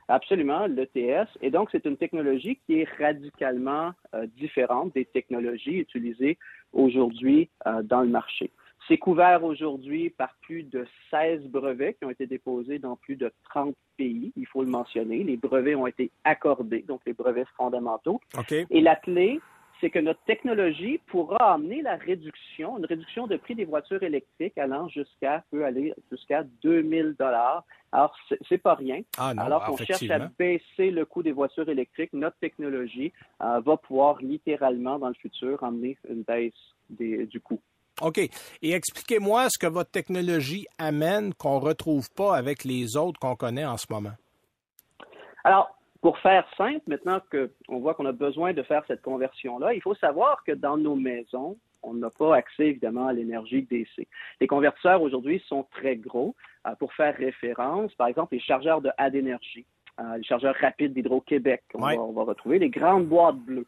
[0.06, 1.28] Absolument, l'ETS.
[1.40, 6.38] Et donc, c'est une technologie qui est radicalement euh, différente des technologies utilisées
[6.72, 8.52] aujourd'hui euh, dans le marché.
[8.86, 13.32] C'est couvert aujourd'hui par plus de 16 brevets qui ont été déposés dans plus de
[13.50, 15.22] 30 pays, il faut le mentionner.
[15.22, 18.20] Les brevets ont été accordés, donc les brevets fondamentaux.
[18.38, 18.52] OK.
[18.52, 19.40] Et la clé,
[19.80, 24.56] c'est que notre technologie pourra amener la réduction, une réduction de prix des voitures électriques
[24.58, 27.64] allant jusqu'à, peut aller jusqu'à 2000 dollars.
[27.92, 28.14] Alors,
[28.48, 29.02] c'est- pas rien.
[29.18, 33.12] Ah non, Alors qu'on cherche à baisser le coût des voitures électriques, notre technologie
[33.42, 36.52] euh, va pouvoir littéralement, dans le futur, amener une baisse
[36.88, 37.60] des- du coût.
[38.02, 38.18] OK.
[38.18, 43.36] Et expliquez-moi ce que votre technologie amène qu'on ne retrouve pas avec les autres qu'on
[43.36, 44.12] connaît en ce moment.
[45.44, 49.82] Alors, pour faire simple, maintenant qu'on voit qu'on a besoin de faire cette conversion-là, il
[49.82, 54.06] faut savoir que dans nos maisons, on n'a pas accès évidemment à l'énergie DC.
[54.40, 56.34] Les convertisseurs aujourd'hui sont très gros.
[56.66, 59.64] Euh, pour faire référence, par exemple, les chargeurs de A d'énergie,
[59.98, 61.96] euh, les chargeurs rapides d'Hydro-Québec Ouais.
[61.98, 63.66] on va retrouver, les grandes boîtes bleues.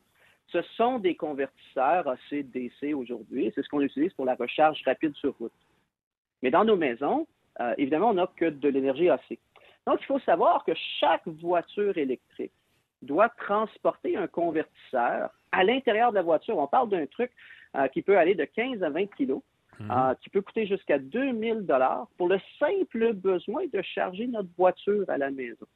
[0.49, 3.51] Ce sont des convertisseurs AC-DC aujourd'hui.
[3.55, 5.53] C'est ce qu'on utilise pour la recharge rapide sur route.
[6.43, 7.27] Mais dans nos maisons,
[7.61, 9.39] euh, évidemment, on n'a que de l'énergie AC.
[9.87, 12.53] Donc, il faut savoir que chaque voiture électrique
[13.03, 16.59] doit transporter un convertisseur à l'intérieur de la voiture.
[16.59, 17.33] On parle d'un truc
[17.77, 19.43] euh, qui peut aller de 15 à 20 kilos,
[19.81, 25.05] euh, qui peut coûter jusqu'à 2000 dollars pour le simple besoin de charger notre voiture
[25.09, 25.67] à la maison.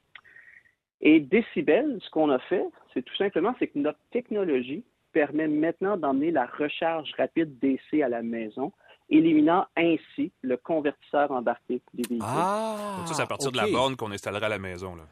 [1.01, 2.64] Et Decibel, ce qu'on a fait,
[2.95, 8.09] c'est tout simplement, c'est que notre technologie permet maintenant d'emmener la recharge rapide DC à
[8.09, 8.73] la maison,
[9.09, 12.19] éliminant ainsi le convertisseur embarqué des véhicules.
[12.23, 12.97] Ah!
[12.99, 14.95] Donc ça, c'est à partir de la borne qu'on installera à la maison.
[14.97, 15.05] Là.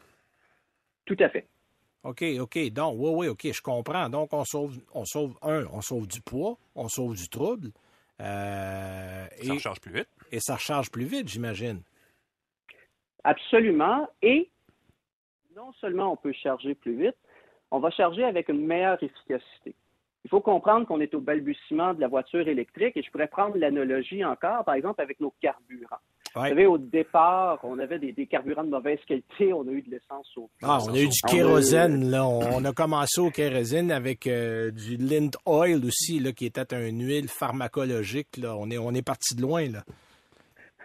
[1.04, 1.46] Tout à fait.
[2.02, 2.59] OK, OK.
[2.70, 4.09] Donc, oui, oui, OK, je comprends.
[4.11, 7.68] Donc, on sauve, on sauve, un, on sauve du poids, on sauve du trouble.
[8.20, 10.09] euh, Ça et, recharge plus vite.
[10.30, 11.80] et ça recharge plus vite, j'imagine.
[13.22, 14.09] Absolument.
[14.22, 14.50] Et
[15.57, 17.16] non seulement on peut charger plus vite,
[17.70, 19.74] on va charger avec une meilleure efficacité.
[20.24, 23.56] Il faut comprendre qu'on est au balbutiement de la voiture électrique et je pourrais prendre
[23.58, 26.00] l'analogie encore, par exemple, avec nos carburants.
[26.34, 26.42] Ouais.
[26.42, 29.82] Vous savez, au départ, on avait des, des carburants de mauvaise qualité, on a eu
[29.82, 32.26] de l'essence au Ah, on a eu du kérosène, là.
[32.26, 37.06] On, a commencé au kérosène avec euh, du lint oil aussi, là, qui était une
[37.06, 38.56] huile pharmacologique, là.
[38.56, 39.84] On est, on est parti de loin, là.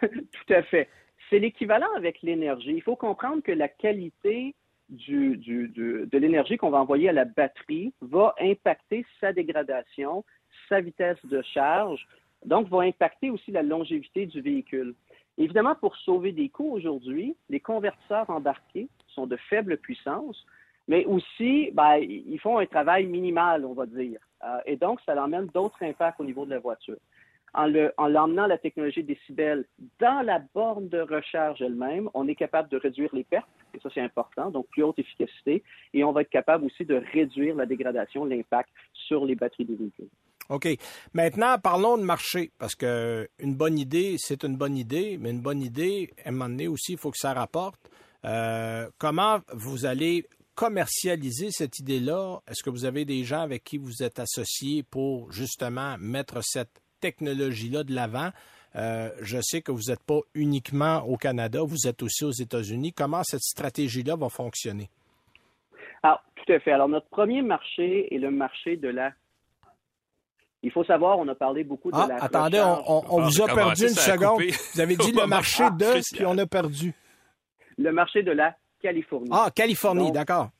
[0.02, 0.88] Tout à fait.
[1.30, 2.74] C'est l'équivalent avec l'énergie.
[2.74, 4.54] Il faut comprendre que la qualité
[4.90, 10.24] de l'énergie qu'on va envoyer à la batterie va impacter sa dégradation,
[10.68, 12.06] sa vitesse de charge,
[12.44, 14.94] donc va impacter aussi la longévité du véhicule.
[15.38, 20.44] Évidemment, pour sauver des coûts aujourd'hui, les convertisseurs embarqués sont de faible puissance,
[20.88, 24.20] mais aussi, ben, ils font un travail minimal, on va dire.
[24.44, 26.96] Euh, et donc, ça emmène d'autres impacts au niveau de la voiture
[27.54, 29.66] en le- en l'emmenant la technologie décibel
[29.98, 33.88] dans la borne de recharge elle-même, on est capable de réduire les pertes, et ça
[33.92, 35.62] c'est important, donc plus haute efficacité,
[35.94, 39.74] et on va être capable aussi de réduire la dégradation, l'impact sur les batteries des
[39.74, 40.08] véhicules.
[40.48, 40.66] OK.
[41.14, 45.40] Maintenant, parlons de marché, parce que une bonne idée, c'est une bonne idée, mais une
[45.40, 47.80] bonne idée, à un moment donné aussi, il faut que ça rapporte.
[48.24, 52.40] Euh, comment vous allez commercialiser cette idée-là?
[52.48, 56.79] Est-ce que vous avez des gens avec qui vous êtes associés pour justement mettre cette
[57.00, 58.30] technologie-là de l'avant?
[58.76, 62.92] Euh, je sais que vous n'êtes pas uniquement au Canada, vous êtes aussi aux États-Unis.
[62.92, 64.88] Comment cette stratégie-là va fonctionner?
[66.02, 66.72] Alors, tout à fait.
[66.72, 69.12] Alors, notre premier marché est le marché de la...
[70.62, 72.84] Il faut savoir, on a parlé beaucoup de Ah, la attendez, recharge.
[72.86, 74.42] on, on- on Ah, vous a perdu une seconde.
[74.74, 76.92] Vous avez dit le marché de, puis on a perdu.
[77.78, 79.30] Le marché de la Californie.
[79.32, 80.50] Ah, Californie, d'accord.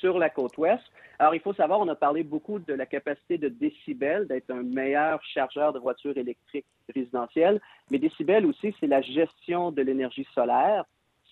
[0.00, 0.82] sur la côte ouest.
[1.24, 4.62] Alors, il faut savoir, on a parlé beaucoup de la capacité de décibel, d'être un
[4.62, 7.62] meilleur chargeur de voitures électriques résidentielles.
[7.90, 10.84] Mais décibel aussi, c'est la gestion de l'énergie solaire.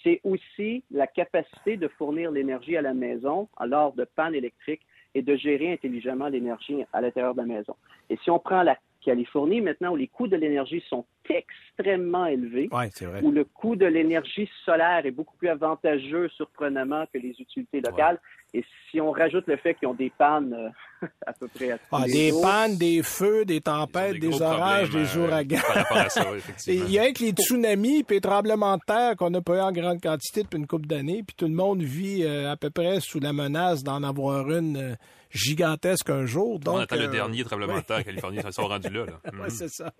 [0.02, 4.80] C'est aussi la capacité de fournir l'énergie à la maison lors de panne électrique
[5.14, 7.76] et de gérer intelligemment l'énergie à l'intérieur de la maison.
[8.08, 12.26] Et si on prend la Californie, maintenant, où les coûts de l'énergie sont extrêmement
[12.94, 13.20] c'est vrai.
[13.22, 18.20] où le coût de l'énergie solaire est beaucoup plus avantageux, surprenamment, que les utilités locales.
[18.54, 20.52] Et si on rajoute le fait qu'ils ont des pannes
[21.02, 24.18] euh, à peu près à tous Ah, les des jours, pannes, des feux, des tempêtes,
[24.18, 25.56] des, orages, des euh, ouragans.
[26.10, 26.26] Ça,
[26.70, 26.74] Et.
[26.74, 29.60] Il y a avec les tsunamis puis les tremblements de terre qu'on n'a pas eu
[29.60, 32.68] en grande quantité depuis une couple d'années, puis tout le monde vit euh, à peu
[32.68, 34.94] près sous la menace d'en avoir une euh,
[35.30, 36.56] gigantesque un jour.
[36.56, 38.40] on Donc, attend le dernier tremblement de terre à Californie.
[38.44, 39.06] Ils sont rendus là.
[39.06, 39.12] là.
[39.32, 39.48] ouais, Mhm.
[39.50, 39.90] c'est ça.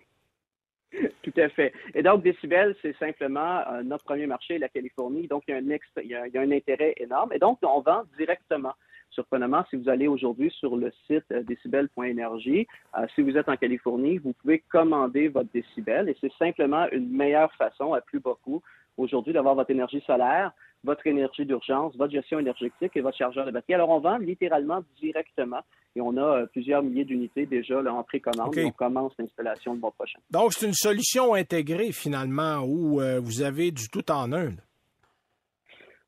[1.32, 1.72] Tout à fait.
[1.94, 5.28] Et donc, Décibel, c'est simplement euh, notre premier marché, la Californie.
[5.28, 7.32] Donc, il y, a un il, il y a un intérêt énorme.
[7.32, 8.72] Et donc, on vend directement.
[9.10, 12.66] Surprenamment, si vous allez aujourd'hui sur le site euh, décibel.énergie,
[12.98, 17.10] euh, si vous êtes en Californie, vous pouvez commander votre décibel et c'est simplement une
[17.14, 18.62] meilleure façon, à plus bas coût,
[18.96, 20.52] aujourd'hui, d'avoir votre énergie solaire,
[20.84, 23.74] votre énergie d'urgence, votre gestion énergétique et votre chargeur de batterie.
[23.74, 25.60] Alors, on vend littéralement directement
[25.94, 28.54] et on a euh, plusieurs milliers d'unités déjà là, en précommande.
[28.58, 30.18] On commence l'installation le mois prochain.
[30.30, 34.50] Donc, c'est une solution intégrée finalement où euh, vous avez du tout en un.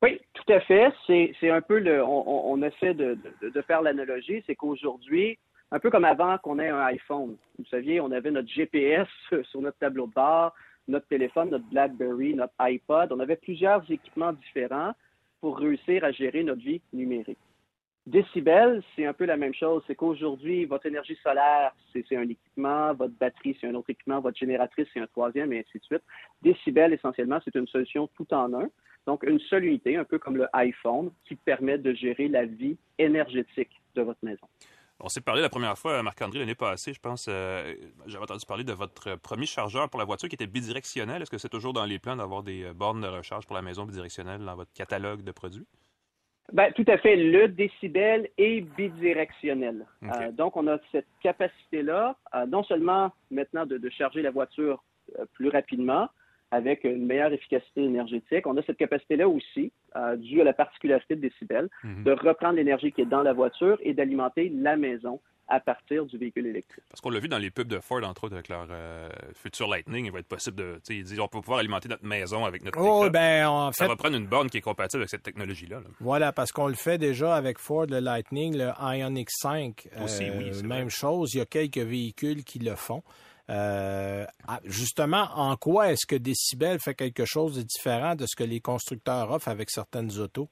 [0.01, 0.91] Oui, tout à fait.
[1.07, 2.03] C'est, un peu le.
[2.03, 5.37] On, on- on essaie de, de- de faire l'analogie, c'est qu'aujourd'hui,
[5.71, 7.37] un peu comme avant qu'on ait un iPhone.
[7.57, 9.07] Vous saviez, on avait notre GPS
[9.49, 10.53] sur notre tableau de bord,
[10.87, 13.11] notre téléphone, notre BlackBerry, notre iPod.
[13.11, 14.93] On avait plusieurs équipements différents
[15.41, 17.37] pour réussir à gérer notre vie numérique.
[18.07, 19.81] Décibel, c'est un peu la même chose.
[19.87, 24.37] C'est qu'aujourd'hui, votre énergie solaire, c'est, un équipement, votre batterie, c'est un autre équipement, votre
[24.37, 26.03] génératrice, c'est un troisième, et ainsi de suite.
[26.43, 28.69] Décibel, essentiellement, c'est une solution tout en un.
[29.07, 32.77] Donc, une seule unité, un peu comme le iPhone, qui permet de gérer la vie
[32.99, 34.47] énergétique de votre maison.
[35.01, 37.27] On s'est parlé la première fois, Marc-André, l'année passée, je pense.
[37.27, 41.21] euh, J'avais entendu parler de votre premier chargeur pour la voiture qui était bidirectionnel.
[41.21, 43.61] Est-ce que c'est toujours dans les plans d'avoir des euh, bornes de recharge pour la
[43.61, 45.67] maison bidirectionnelle dans votre catalogue de produits?
[46.53, 47.17] Ben, tout à fait.
[47.17, 49.85] Le décibel est bidirectionnel.
[50.03, 54.83] Euh, donc, on a cette capacité-là, euh, non seulement maintenant de, de charger la voiture
[55.33, 56.07] plus rapidement,
[56.51, 61.15] avec une meilleure efficacité énergétique, on a cette capacité-là aussi, euh, due à la particularité
[61.15, 62.03] de décibel, Mhm.
[62.03, 66.17] de reprendre l'énergie qui est dans la voiture et d'alimenter la maison à partir du
[66.17, 66.83] véhicule électrique.
[66.89, 69.67] Parce qu'on l'a vu dans les pubs de Ford, entre autres, avec leur euh, futur
[69.67, 70.79] Lightning, il va être possible de.
[70.89, 72.79] Ils disent on peut pouvoir alimenter notre maison avec notre.
[72.81, 75.77] Oh, ben, en Ça fait, va prendre une borne qui est compatible avec cette technologie-là.
[75.81, 75.87] là.
[75.99, 79.87] Voilà, parce qu'on le fait déjà avec Ford, le Lightning, le Ioniq 5.
[80.03, 80.89] Aussi, oui, c'est Même vrai.
[80.89, 83.03] chose, il y a quelques véhicules qui le font.
[83.49, 84.25] Euh,
[84.63, 88.59] justement, en quoi est-ce que Decibel fait quelque chose de différent de ce que les
[88.59, 90.49] constructeurs offrent avec certaines autos?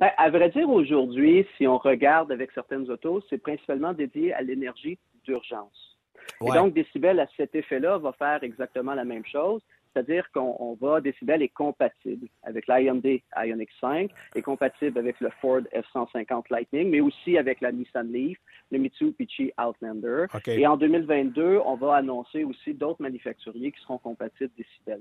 [0.00, 4.42] Ben, à vrai dire, aujourd'hui, si on regarde avec certaines autos, c'est principalement dédié à
[4.42, 5.98] l'énergie d'urgence.
[6.40, 6.50] Ouais.
[6.50, 9.62] Et donc, Decibel, à cet effet-là, va faire exactement la même chose.
[9.94, 15.30] C'est-à-dire qu'on on va, Decibel est compatible avec l'IMD Ioniq 5, est compatible avec le
[15.40, 18.38] Ford F-150 Lightning, mais aussi avec la Nissan Leaf,
[18.72, 20.26] le Mitsubishi Outlander.
[20.46, 25.00] Et en 2022, on va annoncer aussi d'autres manufacturiers qui seront compatibles Decibel.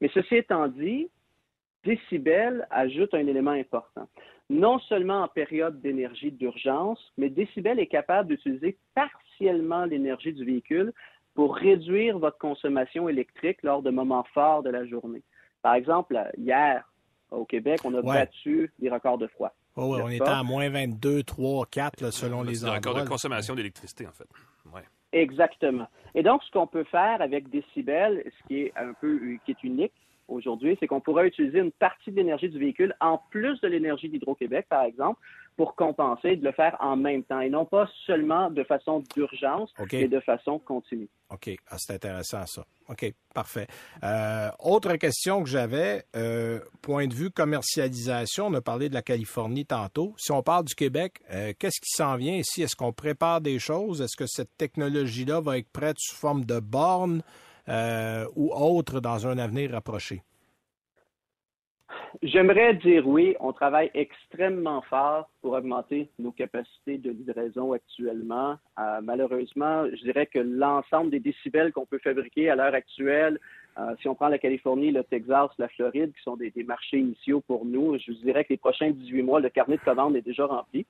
[0.00, 1.08] Mais ceci étant dit,
[1.84, 4.08] Decibel ajoute un élément important.
[4.50, 10.92] Non seulement en période d'énergie d'urgence, mais Decibel est capable d'utiliser partiellement l'énergie du véhicule
[11.38, 15.22] pour réduire votre consommation électrique lors de moments forts de la journée.
[15.62, 16.82] Par exemple, hier,
[17.30, 18.14] au Québec, on a Ouais.
[18.24, 19.54] battu des records de froid.
[19.76, 22.90] Oh, ouais, on était à moins 22, 3, 4, là, selon les C'est un record
[22.90, 23.04] endroits.
[23.04, 24.26] de consommation d'électricité, en fait.
[24.74, 24.82] Ouais.
[25.12, 25.86] Exactement.
[26.16, 29.62] Et donc, ce qu'on peut faire avec Decibel, ce qui est un peu qui est
[29.62, 29.92] unique
[30.26, 34.08] aujourd'hui, c'est qu'on pourra utiliser une partie de l'énergie du véhicule en plus de l'énergie
[34.08, 35.20] d'Hydro-Québec, par exemple,
[35.58, 39.72] pour compenser de le faire en même temps, et non pas seulement de façon d'urgence,
[39.80, 39.92] OK.
[39.92, 41.08] mais de façon continue.
[41.30, 42.64] OK, ah, c'est intéressant ça.
[42.88, 43.66] OK, parfait.
[44.04, 49.02] Euh, autre question que j'avais, euh, point de vue commercialisation, on a parlé de la
[49.02, 50.14] Californie tantôt.
[50.16, 52.62] Si on parle du Québec, euh, qu'est-ce qui s'en vient ici?
[52.62, 54.00] Est-ce qu'on prépare des choses?
[54.00, 57.22] Est-ce que cette technologie-là va être prête sous forme de borne
[57.68, 60.22] euh, ou autre dans un avenir rapproché?
[62.22, 68.56] J'aimerais dire oui, on travaille extrêmement fort pour augmenter nos capacités de livraison actuellement.
[68.78, 73.38] Euh, malheureusement, je dirais que l'ensemble des décibels qu'on peut fabriquer à l'heure actuelle,
[73.78, 76.98] euh, si on prend la Californie, le Texas, la Floride, qui sont des, des marchés
[76.98, 80.16] initiaux pour nous, je vous dirais que les prochains 18 mois, le carnet de commandes
[80.16, 80.84] est déjà rempli.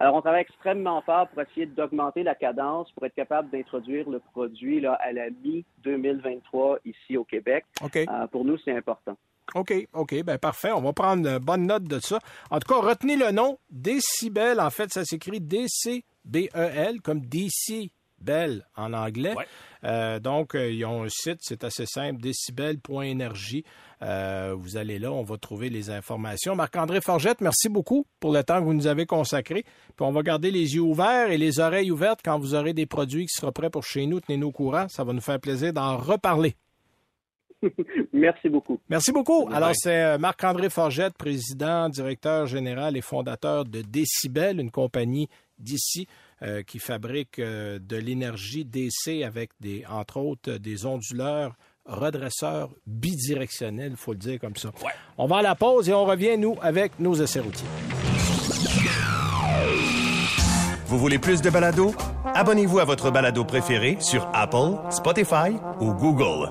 [0.00, 4.18] Alors, on travaille extrêmement fort pour essayer d'augmenter la cadence, pour être capable d'introduire le
[4.18, 7.64] produit là, à la mi-2023 ici au Québec.
[8.08, 9.16] Euh, pour nous, c'est important.
[9.54, 10.72] OK, OK, ben parfait.
[10.72, 12.18] On va prendre une bonne note de ça.
[12.50, 14.60] En tout cas, retenez le nom Décibel.
[14.60, 17.90] En fait, ça s'écrit D-C-B-E-L, comme DC
[18.22, 19.34] Bell en anglais.
[19.34, 19.46] Ouais.
[19.84, 23.64] Euh, donc, euh, ils ont un site, c'est assez simple, décibel.énergie.
[24.02, 26.56] Euh, vous allez là, on va trouver les informations.
[26.56, 29.62] Marc-André Forgette, merci beaucoup pour le temps que vous nous avez consacré.
[29.62, 32.86] Puis on va garder les yeux ouverts et les oreilles ouvertes quand vous aurez des
[32.86, 34.20] produits qui seront prêts pour chez nous.
[34.20, 34.86] Tenez-nous au courant.
[34.88, 36.56] Ça va nous faire plaisir d'en reparler.
[38.12, 38.78] Merci beaucoup.
[38.88, 39.48] Merci beaucoup.
[39.52, 46.06] Alors, c'est euh, Marc-André Forgette, président, directeur général et fondateur de Decibel, une compagnie d'ici
[46.42, 53.92] euh, qui fabrique euh, de l'énergie DC avec des, entre autres, des onduleurs redresseurs bidirectionnels,
[53.92, 54.68] il faut le dire comme ça.
[54.84, 54.92] Ouais.
[55.18, 57.66] On va à la pause et on revient, nous, avec nos essais routiers.
[60.86, 61.94] Vous voulez plus de balado?
[62.34, 66.50] Abonnez-vous à votre balado préféré sur Apple, Spotify ou Google.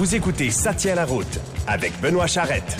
[0.00, 2.74] Vous écoutez Ça tient la route avec Benoît Charrette.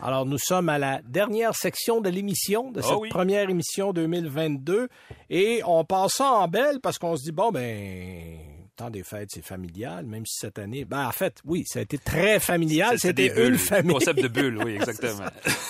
[0.00, 3.10] Alors, nous sommes à la dernière section de l'émission, de Ah cette oui.
[3.10, 4.88] première émission 2022.
[5.28, 8.38] Et on passe ça en belle parce qu'on se dit, bon, ben,
[8.74, 11.82] temps des fêtes, c'est familial, même si cette année, ben, en fait, oui, ça a
[11.82, 12.98] été très familial.
[12.98, 13.52] C'était des bulles.
[13.52, 13.92] une famille.
[13.92, 15.26] Concept de bulle, oui, exactement.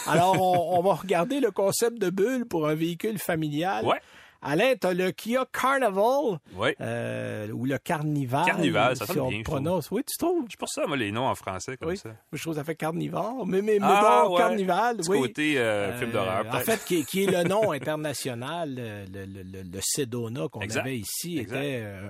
[0.07, 3.85] Alors, on, on va regarder le concept de bulle pour un véhicule familial.
[3.85, 3.99] Ouais.
[4.41, 6.71] Alain, tu as le Kia Carnival Oui.
[6.81, 8.45] euh, ou le Carnival.
[8.47, 9.91] Carnival, ça si sonne on bien, je prononce.
[9.91, 10.45] Oui, tu trouves?
[10.49, 11.97] C'est pour ça, moi, les noms en français, comme Oui.
[11.97, 12.11] ça.
[12.33, 13.45] Je trouve que ça fait carnivore.
[13.47, 14.39] Mais, mais, mais Ah, bon, ouais.
[14.39, 15.19] Carnival, Petit oui.
[15.21, 19.43] côté euh, film Euh, d'horreur, En fait, qui, qui est le nom international, le, le,
[19.43, 21.59] le, le Sedona qu'on avait ici Exact.
[21.59, 22.09] était euh,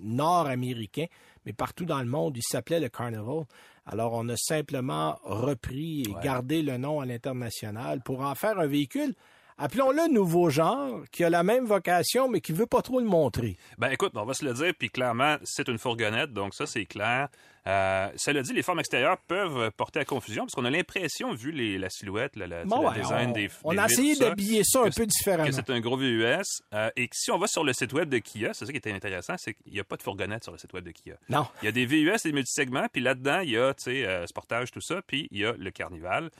[0.00, 1.06] nord-américain,
[1.44, 3.44] mais partout dans le monde, il s'appelait le Carnival.
[3.86, 6.20] Alors, on a simplement repris et Ouais.
[6.22, 9.14] gardé le nom à l'international pour en faire un véhicule,
[9.58, 13.56] appelons-le nouveau genre, qui a la même vocation, mais qui veut pas trop le montrer.
[13.78, 16.84] Ben écoute, on va se le dire, puis clairement, c'est une fourgonnette, donc ça, c'est
[16.86, 17.28] clair.
[17.66, 21.50] Euh, cela dit, les formes extérieures peuvent porter à confusion, parce qu'on a l'impression, vu
[21.50, 22.32] les, la silhouette,
[22.66, 25.06] Bon, ouais, design on, des on des a essayé tout ça, d'habiller ça un peu
[25.06, 25.48] différemment.
[25.48, 26.42] que c'est un gros VUS.
[26.74, 28.92] euh, et si on va sur le site web de Kia, c'est ça qui était
[28.92, 31.14] intéressant, c'est qu'il n'y a pas de fourgonnette sur le site web de Kia.
[31.30, 31.46] Non.
[31.62, 34.26] Il y a des VUS, des multisegments, puis là-dedans, il y a, tu sais, euh,
[34.26, 36.30] Sportage, tout ça, puis il y a le Carnival.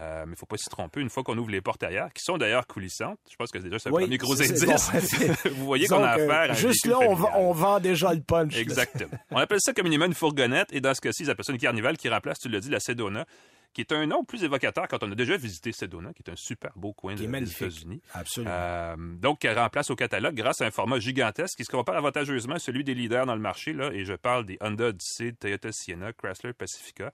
[0.00, 2.08] Euh, mais il ne faut pas s'y tromper une fois qu'on ouvre les portes arrière,
[2.12, 3.18] qui sont d'ailleurs coulissantes.
[3.30, 4.64] Je pense que déjà, c'est un Oui, premier gros indice.
[4.64, 4.74] bon.
[5.54, 8.56] Vous voyez qu'on a affaire à Juste là, on, vend déjà le punch.
[8.56, 9.12] Exactement.
[9.30, 11.96] On appelle ça communément une fourgonnette, et dans ce cas-ci, ils appellent ça une carnival
[11.96, 13.24] qui remplace, tu l'as dit, la Sedona,
[13.72, 16.36] qui est un nom plus évocateur quand on a déjà visité Sedona, qui est un
[16.36, 17.52] super beau coin de- des.
[17.52, 18.00] États-Unis.
[18.14, 18.52] Absolument.
[18.52, 22.54] Euh, donc, qui remplace au catalogue grâce à un format gigantesque qui se compare avantageusement
[22.56, 23.72] à celui des leaders dans le marché.
[23.72, 27.12] Là, et je parle des Honda Odyssey, Toyota Sienna, Chrysler Pacifica.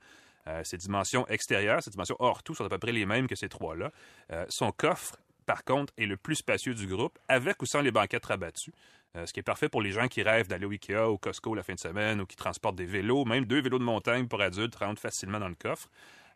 [0.50, 3.36] Euh, ces dimensions extérieures, ces dimensions hors tout sont à peu près les mêmes que
[3.36, 3.90] ces trois-là.
[4.32, 7.90] Euh, son coffre, par contre, est le plus spacieux du groupe, avec ou sans les
[7.90, 8.72] banquettes rabattues.
[9.16, 11.54] Euh, ce qui est parfait pour les gens qui rêvent d'aller au Ikea, au Costco
[11.54, 14.40] la fin de semaine, ou qui transportent des vélos, même deux vélos de montagne pour
[14.40, 15.88] adultes rentrent facilement dans le coffre.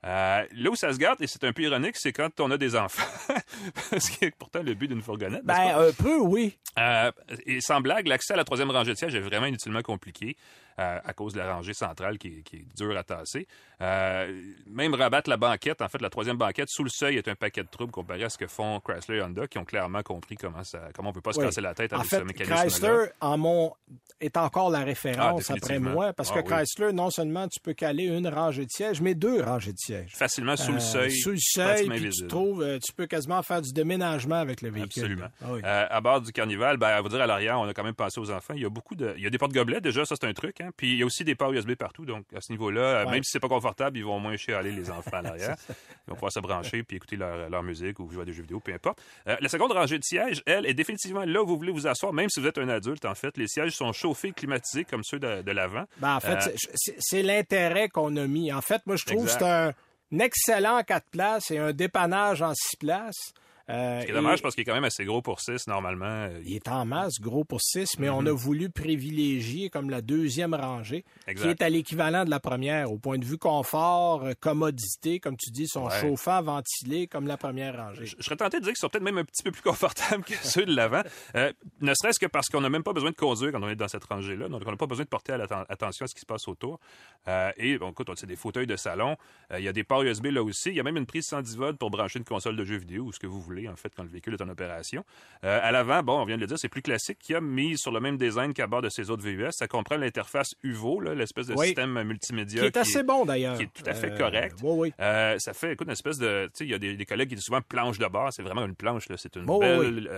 [0.05, 2.59] Euh, là où ça se garde, et c'est un peu ironique, c'est quand on a
[2.59, 3.03] des enfants.
[3.98, 5.46] Ce qui est pourtant le but d'une fourgonnette.
[5.46, 5.55] pas?
[5.55, 6.59] Ben, un peu, oui.
[6.79, 7.11] Euh,
[7.46, 10.37] et sans blague, l'accès à la troisième rangée de siège est vraiment inutilement compliqué
[10.78, 13.46] euh, à cause de la rangée centrale qui est, qui est dure à tasser.
[13.80, 17.34] Euh, même rabattre la banquette, en fait, la troisième banquette sous le seuil est un
[17.34, 20.37] paquet de troubles comparé à ce que font Chrysler et Honda, qui ont clairement compris
[20.37, 21.46] comment, ça, comment on peut pas se Oui.
[21.46, 23.72] casser la tête En avec fait, ce mécanisme Chrysler en mon,
[24.20, 26.54] est encore la Ah, référence après moi, parce Ah que oui.
[26.54, 30.12] Chrysler, non seulement tu peux caler une rangée de sièges, mais deux rangées de sièges.
[30.14, 31.10] facilement sous le Euh, seuil.
[31.12, 35.02] Sous le seuil, puis tu trouves, tu peux quasiment faire du déménagement avec le véhicule.
[35.02, 35.28] Absolument.
[35.42, 35.60] Ah oui.
[35.64, 38.20] À bord du carnival, ben, à vous dire à l'arrière, on a quand même pensé
[38.20, 38.54] aux enfants.
[38.54, 40.60] Il y a beaucoup de, il y a des portes-gobelets déjà, ça c'est un truc.
[40.60, 40.63] Hein?
[40.77, 43.11] Puis il y a aussi des ports USB partout, donc à ce niveau-là, euh, Ouais.
[43.12, 45.57] même si c'est pas confortable, ils vont au moins chialer les enfants à l'arrière.
[45.68, 45.74] ils
[46.11, 48.61] vont pouvoir se brancher puis écouter leur, leur musique ou jouer à des jeux vidéo,
[48.61, 49.00] peu importe.
[49.29, 52.12] Euh, la seconde rangée de sièges, elle, est définitivement là où vous voulez vous asseoir,
[52.12, 53.05] même si vous êtes un adulte.
[53.05, 55.85] En fait, les sièges sont chauffés, climatisés comme ceux de, de l'avant.
[55.98, 56.57] Ben, en fait, Euh,
[56.98, 58.53] c'est- l'intérêt qu'on a mis.
[58.53, 59.72] En fait, moi, je trouve que c'est un,
[60.12, 63.33] un excellent quatre places et un dépannage en six places.
[63.70, 65.66] Euh, Ce qui est et dommage parce qu'il est quand même assez gros pour 6
[65.68, 66.29] normalement.
[66.44, 70.55] Il est en masse, gros pour six, mais on a voulu privilégier comme la deuxième
[70.55, 71.44] rangée, Exact.
[71.44, 75.37] qui est à l'équivalent de la première, au point de vue confort, euh, commodité, comme
[75.37, 76.00] tu dis, sont Ouais.
[76.00, 78.07] chauffants, ventilés, comme la première rangée.
[78.07, 80.35] Je serais tenté de dire qu'ils sont peut-être même un petit peu plus confortables que
[80.42, 81.03] ceux de l'avant.
[81.37, 83.77] Euh, ne serait-ce que parce qu'on n'a même pas besoin de conduire quand on est
[83.77, 84.48] dans cette rangée-là.
[84.48, 86.81] Donc, on n'a pas besoin de porter à attention à ce qui se passe autour.
[87.29, 89.16] Euh, et, bon, écoute, c'est des fauteuils de salon.
[89.57, 90.70] Il y a des ports USB là aussi.
[90.70, 93.05] Il y a même une prise 110 volts pour brancher une console de jeux vidéo
[93.05, 95.04] ou ce que vous voulez, en fait, quand le véhicule est en opération.
[95.44, 97.18] Euh, à l'avant, bon, on vient de le dire, c'est plus classique.
[97.18, 99.50] Qui a mis sur le même design qu'à bord de ses autres VUS.
[99.52, 101.66] Ça comprend l'interface UVO, l'espèce de Oui.
[101.66, 102.60] système multimédia.
[102.60, 103.56] Qui est assez bon, d'ailleurs.
[103.56, 104.56] qui est tout à fait Euh, correct.
[104.62, 104.92] oui, oui.
[105.00, 106.46] Euh, ça fait, écoute, une espèce de.
[106.46, 108.32] Tu sais, il y a des, des collègues qui disent souvent planche de bord.
[108.32, 109.16] C'est vraiment une planche, là.
[109.18, 110.08] C'est une Oh, belle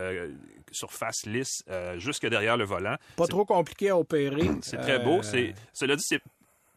[0.73, 1.63] surface lisse
[1.99, 2.97] jusque derrière le volant.
[3.17, 4.49] Pas trop compliqué à opérer.
[4.63, 5.23] C'est très beau.
[5.23, 6.21] C'est, cela dit, c'est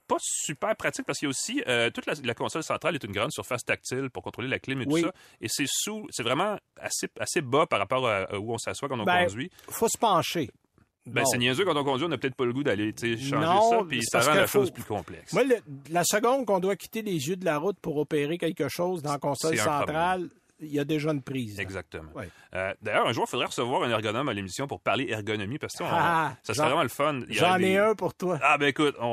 [0.09, 3.03] pas super pratique parce qu'il y a aussi euh, toute la, la console centrale est
[3.03, 5.01] une grande surface tactile pour contrôler la clim et Oui.
[5.03, 5.13] tout ça.
[5.39, 8.89] Et c'est sous, c'est vraiment assez, assez bas par rapport à, à où on s'assoit
[8.89, 9.49] quand on Ben, conduit.
[9.69, 10.49] faut se pencher.
[11.05, 13.69] Ben, c'est niaiseux quand on conduit, on n'a peut-être pas le goût d'aller changer Non,
[13.69, 15.33] ça, puis ça rend la chose faut- plus complexe.
[15.33, 15.57] Moi, le-
[15.89, 19.13] la seconde qu'on doit quitter les yeux de la route pour opérer quelque chose dans
[19.13, 20.29] la console centrale,
[20.61, 21.59] il y a déjà une prise.
[21.59, 22.09] Exactement.
[22.15, 22.29] Ouais.
[22.55, 25.73] Euh, D'ailleurs, un jour, il faudrait recevoir un ergonome à l'émission pour parler ergonomie parce
[25.75, 27.19] que Ah, ça j'en- serait vraiment le fun.
[27.29, 28.39] J'en ai un pour toi.
[28.41, 29.05] Ah, ben écoute, on,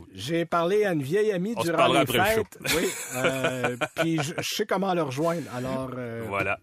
[0.00, 2.42] on- J'ai parlé à une vieille amie On durant les après le.
[2.76, 5.42] Oui, euh, puis je, je sais comment le rejoindre.
[5.54, 6.58] Alors, euh, voilà.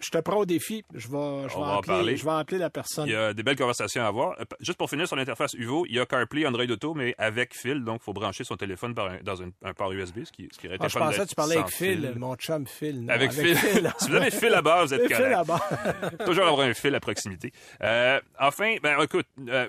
[0.00, 0.84] je te prends au défi.
[0.94, 2.16] Je vais, je vais, va en appeler, parler.
[2.16, 3.06] je vais appeler la personne.
[3.06, 4.36] Il y a des belles conversations à avoir.
[4.60, 7.84] Juste pour finir sur l'interface UVO, il y a CarPlay, Android Auto, mais avec fil,
[7.84, 10.48] donc il faut brancher son téléphone par un- dans un, un port USB, ce qui,
[10.52, 12.14] ce qui Ah, je pensais que tu parlais avec Phil, fil.
[12.18, 13.04] mon chum Phil.
[13.04, 13.92] Non, Avec, fil.
[13.98, 15.30] si vous avez fil à base, vous êtes correct.
[15.30, 15.60] là-bas.
[16.26, 17.52] Toujours avoir un fil à proximité.
[17.82, 19.68] Euh, enfin, ben écoute, euh,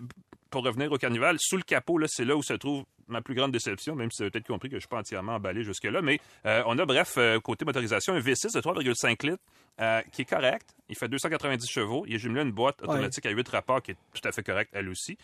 [0.50, 3.36] pour revenir au carnival, sous le capot, là, c'est là où se trouve ma plus
[3.36, 5.64] grande déception, même si vous avez peut-être compris que je ne suis pas entièrement emballé
[5.64, 6.02] jusque-là.
[6.02, 9.44] Mais euh, on a, bref, côté motorisation, un V6 de 3,5 litres
[9.80, 10.76] euh, qui est correct.
[10.90, 12.04] Il fait 290 chevaux.
[12.08, 14.44] Il est jumelé à une boîte automatique à 8 rapports qui est tout à fait
[14.44, 15.18] correcte, elle aussi.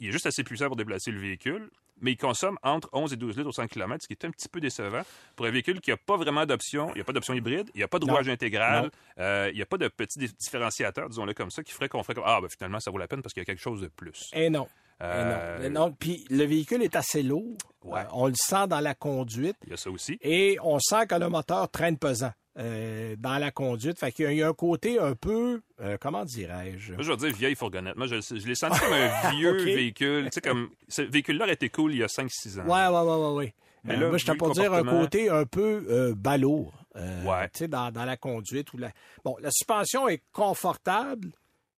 [0.00, 1.70] Il est juste assez puissant pour déplacer le véhicule.
[2.00, 4.30] Mais il consomme entre 11 et 12 litres au 100 km, ce qui est un
[4.30, 5.02] petit peu décevant
[5.36, 6.88] pour un véhicule qui n'a pas vraiment d'option.
[6.90, 8.12] Il n'y a pas d'option hybride, il n'y a pas de Non.
[8.14, 11.72] rouage intégral, euh, il n'y a pas de petit dif- différenciateur, disons-le comme ça, qui
[11.72, 13.44] ferait qu'on ferait comme Ah, ben finalement, ça vaut la peine parce qu'il y a
[13.46, 14.30] quelque chose de plus.
[14.32, 14.66] Et non.
[15.02, 15.92] Euh, non.
[15.92, 17.56] Puis le véhicule est assez lourd.
[17.84, 18.00] Ouais.
[18.00, 19.56] Euh, on le sent dans la conduite.
[19.64, 20.18] Il y a ça aussi.
[20.20, 23.98] Et on sent que le moteur traîne pesant euh, dans la conduite.
[23.98, 26.92] Fait qu'il y a- il y a un côté un peu, euh, comment dirais-je?
[26.94, 27.96] Moi, je vais dire vieille fourgonnette.
[27.96, 30.24] Moi, je, je l'ai senti comme un vieux véhicule.
[30.24, 30.68] Tu sais, comme.
[30.88, 32.64] Ce véhicule-là aurait été cool il y a 5-6 ans.
[32.64, 33.54] Ouais, ouais, ouais, ouais, ouais.
[33.84, 36.74] Mais là, moi, j'étais vu pour dire un côté un peu euh, balourd.
[36.96, 37.48] Ouais.
[37.54, 38.74] Tu sais, dans, dans la conduite.
[38.74, 38.90] Ou la...
[39.24, 41.30] Bon, la suspension est confortable,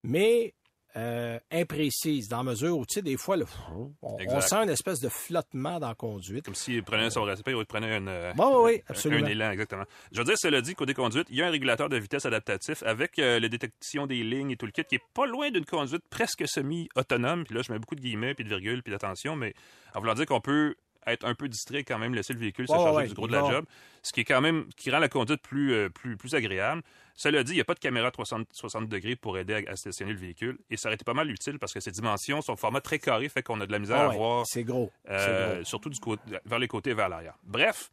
[0.02, 0.54] mais
[0.96, 4.68] euh, imprécise, dans la mesure où, tu sais, des fois, le- on, on sent une
[4.70, 6.44] espèce de flottement dans la conduite.
[6.44, 9.26] Comme s'il prenait son respect ou il prenait une, euh, un- absolument.
[9.26, 9.85] un élan, exactement.
[10.12, 12.83] Je veux dire, cela dit, côté conduite, il y a un régulateur de vitesse adaptatif
[12.83, 15.64] avec euh, la détection des lignes et tout le kit qui est pas loin d'une
[15.64, 17.44] conduite presque semi-autonome.
[17.44, 19.55] Puis là, je mets beaucoup de guillemets, puis de virgules, puis d'attention, mais
[19.94, 20.74] en voulant dire qu'on peut
[21.06, 23.14] être un peu distrait quand même, laisser le véhicule se Ouais, ouais, charger ouais, du
[23.14, 23.64] gros de la job,
[24.02, 26.82] ce qui est quand même, qui rend la conduite plus, euh, plus, plus agréable.
[27.14, 29.76] Cela dit, il n'y a pas de caméra 360 60 degrés pour aider à, à
[29.76, 32.57] stationner le véhicule, et ça aurait été pas mal utile parce que ses dimensions, son
[32.57, 34.90] format très carré fait qu'on a de la misère Ah à voir c'est gros.
[35.05, 35.64] c'est euh, gros.
[35.64, 37.36] surtout du côté, vers les côtés et vers l'arrière.
[37.42, 37.90] Bref,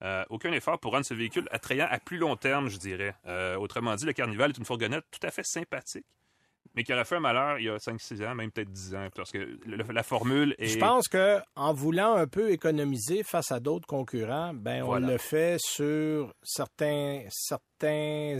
[0.00, 3.16] Euh, aucun effort pour rendre ce véhicule attrayant à plus long terme, je dirais.
[3.26, 6.06] Euh, autrement dit, le Carnival est une fourgonnette tout à fait sympathique,
[6.74, 9.08] mais qui aurait fait un malheur il y a 5-6 ans, même peut-être 10 ans,
[9.14, 10.66] parce que le- la formule est...
[10.68, 15.06] Je pense que en voulant un peu économiser face à d'autres concurrents, ben Voilà.
[15.06, 18.38] on le fait sur certains certains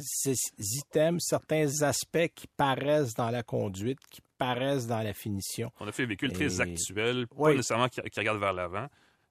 [0.58, 5.70] items, certains aspects qui paraissent dans la conduite, qui paraissent dans la finition.
[5.80, 7.56] On a fait un véhicule très actuel, pas Oui.
[7.56, 8.86] nécessairement qui, qui regarde vers l'avant.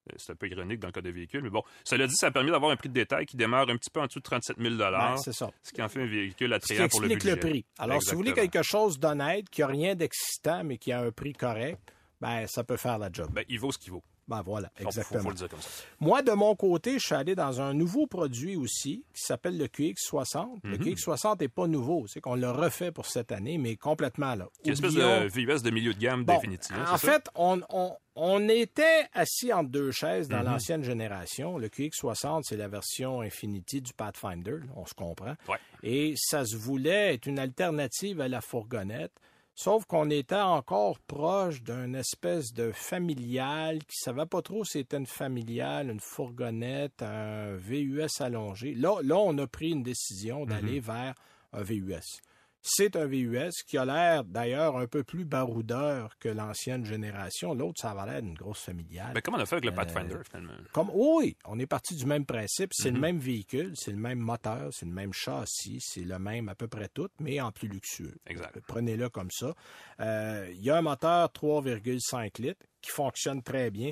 [0.07, 2.27] Euh, C'est un peu ironique dans le cas de véhicule, mais bon, cela dit, ça
[2.27, 4.23] a permis d'avoir un prix de détail qui démarre un petit peu en dessous de
[4.23, 5.49] 37 000 Ben, c'est ça.
[5.63, 7.47] ce qui en fait un véhicule attrayant pour le explique budget.
[7.47, 7.65] le, prix.
[7.79, 11.11] Alors, si vous voulez quelque chose d'honnête, qui a rien d'excitant, mais qui a un
[11.11, 11.79] prix correct,
[12.21, 13.29] ben ça peut faire la job.
[13.31, 14.03] Ben, il vaut ce qu'il vaut.
[14.27, 15.23] Ben voilà, faut- exactement.
[15.23, 15.69] Faut, le dire comme ça.
[16.01, 19.67] Moi, de mon côté, je suis allé dans un nouveau produit aussi qui s'appelle le
[19.67, 20.59] QX60.
[20.63, 20.71] Mhm.
[20.71, 24.47] Le QX60 n'est pas nouveau, c'est qu'on l'a refait pour cette année, mais complètement là.
[24.65, 26.75] Une espèce de VUS de milieu de gamme Bon, définitive.
[26.77, 27.11] hein, En ça?
[27.11, 30.37] fait, on, on- on était assis entre deux chaises Mhm.
[30.37, 31.57] dans l'ancienne génération.
[31.57, 35.35] Le QX60, c'est la version Infinity du Pathfinder, on se comprend.
[35.47, 35.57] Ouais.
[35.83, 39.13] Et ça se voulait être une alternative à la fourgonnette.
[39.59, 44.97] Sauf qu'on était encore proche d'une espèce de familial qui savait pas trop si c'était
[44.97, 48.75] une familiale, une fourgonnette, un VUS allongé.
[48.75, 51.15] Là, là on a pris une décision d'aller vers
[51.53, 52.21] un VUS.
[52.61, 57.53] C'est un VUS qui a l'air d'ailleurs un peu plus baroudeur que l'ancienne génération.
[57.53, 59.13] L'autre, ça avait l'air d'une grosse familiale.
[59.13, 60.53] Ben, comment on a fait avec le Euh, Pathfinder, finalement?
[60.73, 62.71] Comme, oui, on est parti du même principe.
[62.73, 62.95] C'est Mhm.
[62.95, 66.55] le même véhicule, c'est le même moteur, c'est le même châssis, c'est le même à
[66.55, 68.15] peu près tout, mais en plus luxueux.
[68.25, 68.59] Exact.
[68.67, 69.53] Prenez-le comme ça.
[70.01, 73.91] Euh, Il y a un moteur 3,5 litres qui fonctionne très bien.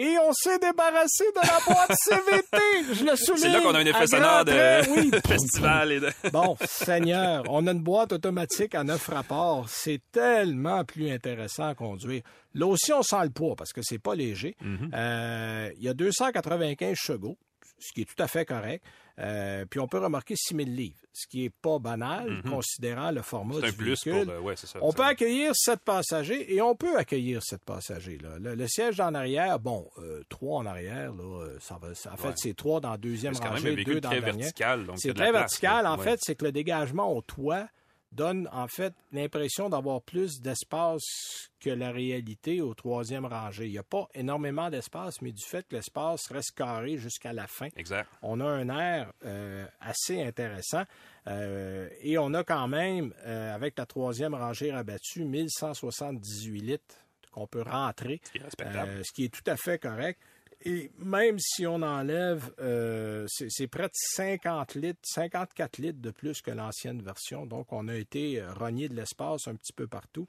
[0.00, 2.94] Et on s'est débarrassé de la boîte CVT.
[2.94, 3.42] Je le souligne.
[3.42, 5.10] C'est là qu'on a un effet sonore de oui.
[5.26, 6.08] festival et de...
[6.32, 9.68] Bon, Seigneur, on a une boîte automatique à neuf rapports.
[9.68, 12.22] C'est tellement plus intéressant à conduire.
[12.54, 14.54] Là aussi, on sent le poids parce que c'est pas léger.
[14.60, 14.90] Mhm.
[14.94, 17.36] Euh, il y a 295 chevaux,
[17.78, 18.84] ce qui est tout à fait correct.
[19.20, 23.56] Euh, puis on peut remarquer 6000 livres, ce qui est pas banal, considérant le format
[23.56, 23.60] Mhm.
[23.64, 24.44] C'est du un plus pour...
[24.44, 24.78] ouais, ça.
[24.80, 28.18] On peut accueillir sept passagers et on peut accueillir sept passagers.
[28.22, 28.38] Là.
[28.38, 32.12] Le, le siège en arrière, bon, euh, trois en arrière, là, euh, ça va, ça-
[32.12, 32.34] en fait, Ouais.
[32.36, 34.50] c'est trois dans la deuxième rangée, deux véhicule dans très la dernière.
[34.96, 35.86] C'est très vertical.
[35.86, 36.04] En Ouais.
[36.04, 37.66] fait, c'est que le dégagement au toit
[38.12, 43.66] donne en fait l'impression d'avoir plus d'espace que la réalité au troisième rangée.
[43.66, 47.46] Il n'y a pas énormément d'espace, mais du fait que l'espace reste carré jusqu'à la
[47.46, 48.08] fin, Exact.
[48.22, 50.84] on a un air euh, assez intéressant.
[51.26, 56.94] Euh, et on a quand même, euh, avec la troisième rangée rabattue, 1178 litres
[57.32, 59.04] qu'on peut rentrer, Ce qui est respectable.
[59.04, 60.18] ce qui est tout à fait correct.
[60.64, 66.42] Et même si on enlève, euh, c'est près de 50 litres, 54 litres de plus
[66.42, 67.46] que l'ancienne version.
[67.46, 70.26] Donc, on a été euh, rogné de l'espace un petit peu partout.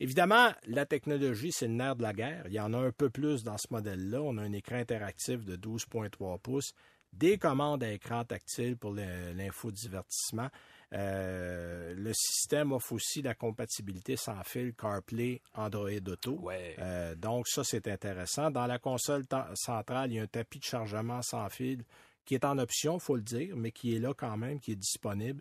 [0.00, 2.44] Évidemment, la technologie, c'est le nerf de la guerre.
[2.46, 4.20] Il y en a un peu plus dans ce modèle-là.
[4.22, 6.72] On a un écran interactif de 12,3 pouces,
[7.12, 10.48] des commandes à écran tactile pour l'infodivertissement.
[10.92, 16.38] Euh, le système offre aussi la compatibilité sans fil CarPlay Android Auto.
[16.40, 16.74] Ouais.
[16.78, 18.50] Euh, donc, ça, c'est intéressant.
[18.50, 19.24] Dans la console
[19.54, 21.84] centrale, il y a un tapis de chargement sans fil
[22.24, 24.72] qui est en option, il faut le dire, mais qui est là quand même, qui
[24.72, 25.40] est disponible.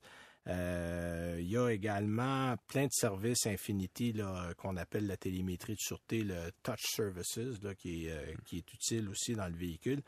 [0.49, 5.79] Euh, il y a également plein de services Infinity là, qu'on appelle la télémétrie de
[5.79, 10.01] sûreté, le Touch Services, là, qui, est, euh, qui est utile aussi dans le véhicule.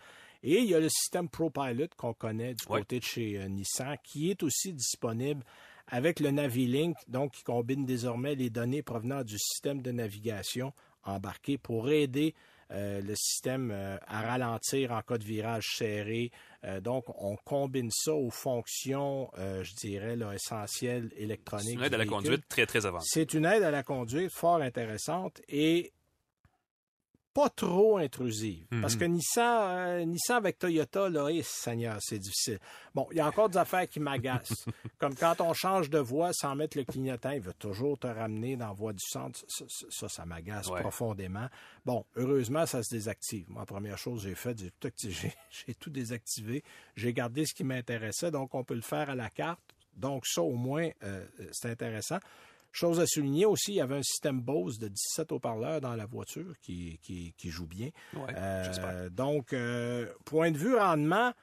[0.43, 2.79] Et il y a le système ProPilot qu'on connaît du Ouais.
[2.79, 5.43] côté de chez euh, Nissan, qui est aussi disponible
[5.87, 10.73] avec le Navilink, donc qui combine désormais les données provenant du système de navigation
[11.03, 12.33] embarqué pour aider
[12.71, 16.31] euh, le système euh, à ralentir en cas de virage serré.
[16.63, 21.73] Euh, donc, on combine ça aux fonctions, euh, je dirais, là, essentielles C'est électroniques.
[21.75, 23.09] une aide à la conduite très, très avancée.
[23.11, 25.91] C'est une aide à la conduite fort intéressante et
[27.33, 28.65] pas trop intrusive.
[28.71, 28.81] Mhm.
[28.81, 32.59] Parce que Nissan, euh, Nissan avec Toyota, là, eh, Seigneur, c'est difficile.
[32.93, 34.65] Bon, il y a encore des affaires qui m'agacent.
[34.99, 38.55] Comme quand on change de voie sans mettre le clignotant, il veut toujours te ramener
[38.55, 39.39] dans la voie du centre.
[39.47, 40.81] Ça, ça, m'agace Ouais.
[40.81, 41.47] profondément.
[41.85, 43.45] Bon, heureusement, ça se désactive.
[43.49, 46.63] Moi, première chose que j'ai faite, j'ai tout, j'ai désactivé.
[46.95, 49.61] J'ai gardé ce qui m'intéressait, donc on peut le faire à la carte.
[49.95, 52.19] Donc ça, au moins, euh, c'est intéressant.
[52.71, 56.05] Chose à souligner aussi, il y avait un système Bose de 17 haut-parleurs dans la
[56.05, 57.89] voiture qui, qui, qui joue bien.
[58.13, 61.33] Ouais, Euh, donc, euh, point de vue rendement,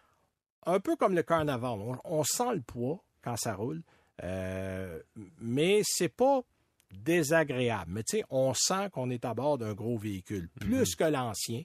[0.66, 1.79] un peu comme le Carnaval.
[1.81, 3.83] On, on sent le poids quand ça roule,
[4.24, 5.01] euh,
[5.41, 6.43] mais c'est pas
[6.91, 7.91] désagréable.
[7.93, 11.62] Mais tu sais, on sent qu'on est à bord d'un gros véhicule, plus que l'ancien.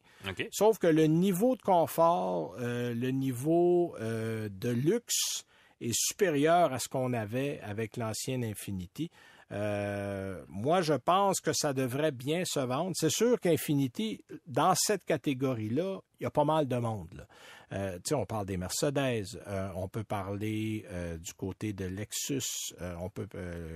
[0.52, 5.46] Sauf que le niveau de confort, euh, le niveau euh, de luxe
[5.82, 9.10] est supérieur à ce qu'on avait avec l'ancienne Infinity.
[9.54, 12.92] Euh, moi, je pense que ça devrait bien se vendre.
[12.96, 17.14] C'est sûr qu'Infinity, dans cette catégorie-là, il y a pas mal de monde.
[17.14, 17.28] Là.
[17.74, 23.10] Euh, on parle des Mercedes, euh, on peut parler euh, du côté de Lexus, on
[23.10, 23.28] peut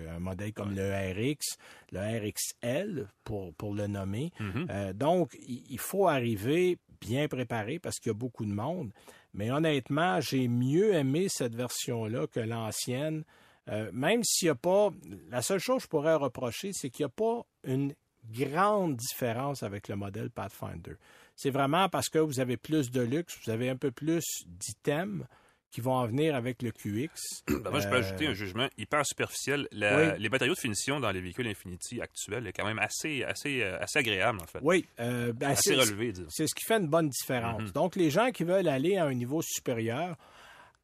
[0.09, 1.57] un modèle comme le RX,
[1.91, 4.31] le RXL pour, pour le nommer.
[4.39, 4.93] Mhm.
[4.93, 8.91] donc, il, il faut arriver bien préparé parce qu'il y a beaucoup de monde.
[9.33, 13.23] Mais honnêtement, j'ai mieux aimé cette version-là que l'ancienne.
[13.69, 14.89] Euh, même s'il n'y a pas.
[15.29, 17.93] La seule chose que je pourrais reprocher, c'est qu'il n'y a pas une
[18.31, 20.93] grande différence avec le modèle Pathfinder.
[21.35, 25.25] C'est vraiment parce que vous avez plus de luxe, vous avez un peu plus d'items
[25.69, 27.09] qui vont en venir avec le QX.
[27.47, 29.67] Ben, moi, je peux Euh, ajouter un jugement hyper superficiel.
[29.73, 33.61] La- Les matériaux de finition dans les véhicules Infinity actuels est quand même assez, assez,
[33.61, 34.59] euh, assez agréable, en fait.
[34.61, 36.13] Oui, euh, ben, assez relevé.
[36.29, 37.61] C'est ce qui fait une bonne différence.
[37.61, 37.71] Mhm.
[37.71, 40.15] Donc, les gens qui veulent aller à un niveau supérieur,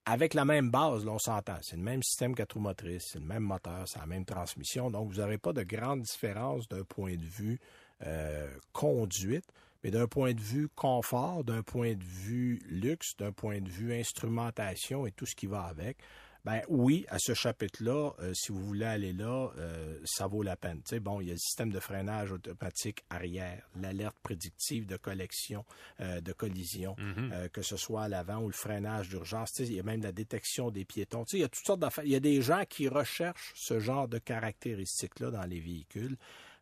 [0.06, 1.58] avec la même base, là, on s'entend.
[1.62, 4.92] C'est le même système quatre roues motrices, c'est le même moteur, c'est la même transmission.
[4.92, 7.60] Donc, vous n'aurez pas de grande différence d'un point de vue
[8.06, 9.46] euh, conduite,
[9.84, 13.94] mais d'un point de vue confort, d'un point de vue luxe, d'un point de vue
[13.94, 15.98] instrumentation et tout ce qui va avec.
[16.44, 20.56] Ben oui, à ce chapitre-là, euh, si vous voulez aller là, euh, ça vaut la
[20.56, 20.78] peine.
[20.84, 24.98] Tu sais, bon, il y a le système de freinage automatique arrière, l'alerte prédictive de
[24.98, 25.66] collection,
[26.00, 27.32] euh, de collision, Mhm.
[27.34, 29.52] euh, que ce soit à l'avant ou le freinage d'urgence.
[29.54, 31.24] Tu sais, il y a même la détection des piétons.
[31.26, 32.04] Tu sais, il y a toutes sortes d'affaires.
[32.06, 36.18] Il y a des gens qui recherchent ce genre de caractéristiques-là dans les véhicules.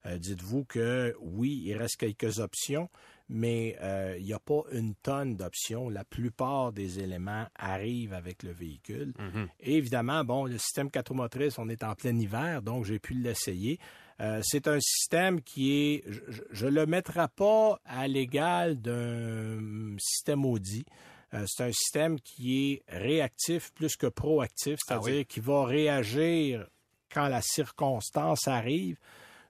[0.05, 2.89] Euh, Dites-vous que oui, il reste quelques options,
[3.33, 5.89] mais euh, il n'y a pas une tonne d'options.
[5.89, 9.13] La plupart des éléments arrivent avec le véhicule.
[9.17, 9.47] Mhm.
[9.61, 13.13] Et évidemment, bon, le système 4 motrices, on est en plein hiver, donc j'ai pu
[13.13, 13.79] l'essayer.
[14.19, 16.03] Euh, c'est un système qui est,
[16.51, 20.85] je ne le mettrai pas à l'égal d'un système Audi.
[21.33, 26.67] Euh, c'est un système qui est réactif plus que proactif, Ah c'est-à-dire qui va réagir
[27.13, 28.97] quand la circonstance arrive.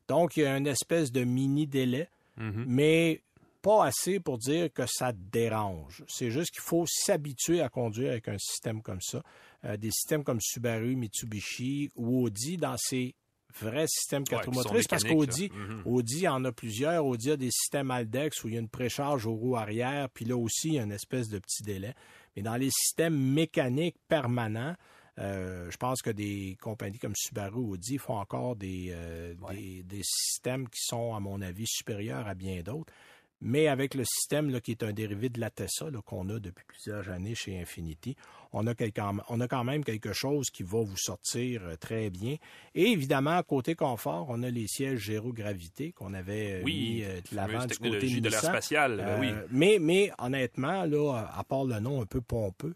[0.08, 2.66] Donc, il y a une espèce de mini délai, Mhm.
[2.68, 3.22] mais
[3.62, 6.03] pas assez pour dire que ça dérange.
[6.07, 9.22] C'est juste qu'il faut s'habituer à conduire avec un système comme ça.
[9.66, 13.16] Euh, des systèmes comme Subaru, Mitsubishi ou Audi dans ces
[13.59, 15.49] vrais systèmes Ouais, quatre sont motrices, parce qu'Audi.
[15.53, 15.82] Mhm.
[15.86, 17.05] Audi en a plusieurs.
[17.05, 20.26] Audi a des systèmes Aldex où il y a une précharge aux roues arrière, puis
[20.26, 21.93] là aussi, il y a une espèce de petit délai.
[22.36, 24.76] Mais dans les systèmes mécaniques permanents,
[25.20, 29.55] euh, je pense que des compagnies comme Subaru ou Audi font encore des, euh, Ouais.
[29.55, 32.93] des, des systèmes qui sont, à mon avis, supérieurs à bien d'autres.
[33.42, 36.64] Mais avec le système là, qui est un dérivé de la Tessa qu'on a depuis
[36.68, 38.16] plusieurs années chez Infinity,
[38.54, 42.10] on a, quelque- on a quand même quelque chose qui va vous sortir euh, très
[42.10, 42.36] bien.
[42.76, 47.22] Et évidemment, côté confort, on a les sièges zéro-gravité qu'on avait euh, Oui, mis euh,
[47.32, 49.32] de la l'avant du côté de l'air spatial, ben oui.
[49.52, 52.76] Mais, mais honnêtement, là, à part le nom un peu pompeux,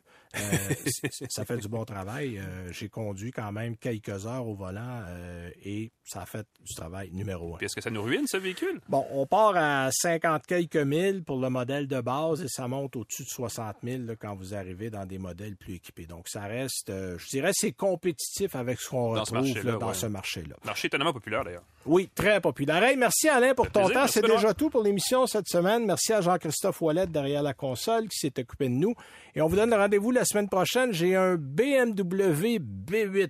[1.29, 2.37] ça fait du bon travail.
[2.37, 6.73] Euh, J'ai conduit quand même quelques heures au volant euh, et ça a fait du
[6.73, 7.57] travail numéro un.
[7.57, 8.79] Puis est-ce que ça nous ruine, ce véhicule?
[8.89, 12.95] Bon, on part à 50 quelques mille pour le modèle de base et ça monte
[12.95, 16.05] au-dessus de 60 000 là, quand vous arrivez dans des modèles plus équipés.
[16.05, 19.87] Donc, ça reste, euh, je dirais, c'est compétitif avec ce qu'on ce retrouve là, dans
[19.87, 19.93] ouais.
[19.93, 20.55] ce marché-là.
[20.65, 21.63] Marché étonnamment populaire, d'ailleurs.
[21.85, 22.83] Oui, très populaire.
[22.83, 24.01] Hey, merci Alain pour ton plaisir.
[24.01, 24.07] temps.
[24.07, 25.85] C'est déjà tout pour l'émission cette semaine.
[25.85, 28.95] Merci à Jean-Christophe Ouellette derrière la console qui s'est occupé de nous.
[29.35, 30.91] Et on vous donne rendez-vous la semaine prochaine.
[30.91, 33.29] J'ai un BMW B8.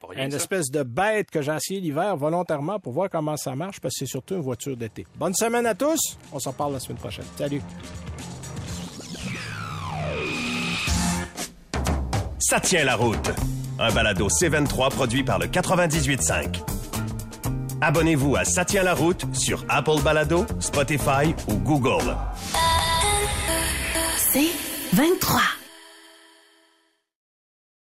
[0.00, 3.54] Pas rien, Une espèce de bête que j'ai essayé l'hiver volontairement pour voir comment ça
[3.56, 5.06] marche parce que c'est surtout une voiture d'été.
[5.16, 6.16] Bonne semaine à tous.
[6.32, 7.24] On s'en parle la semaine prochaine.
[7.36, 7.60] Salut.
[12.38, 13.30] Ça tient la route.
[13.78, 16.62] Un balado C23 produit par le 98.5.
[17.80, 22.16] Abonnez-vous à Ça tient la route sur Apple Balado, Spotify ou Google.
[24.16, 24.50] C'est
[24.94, 25.57] 23.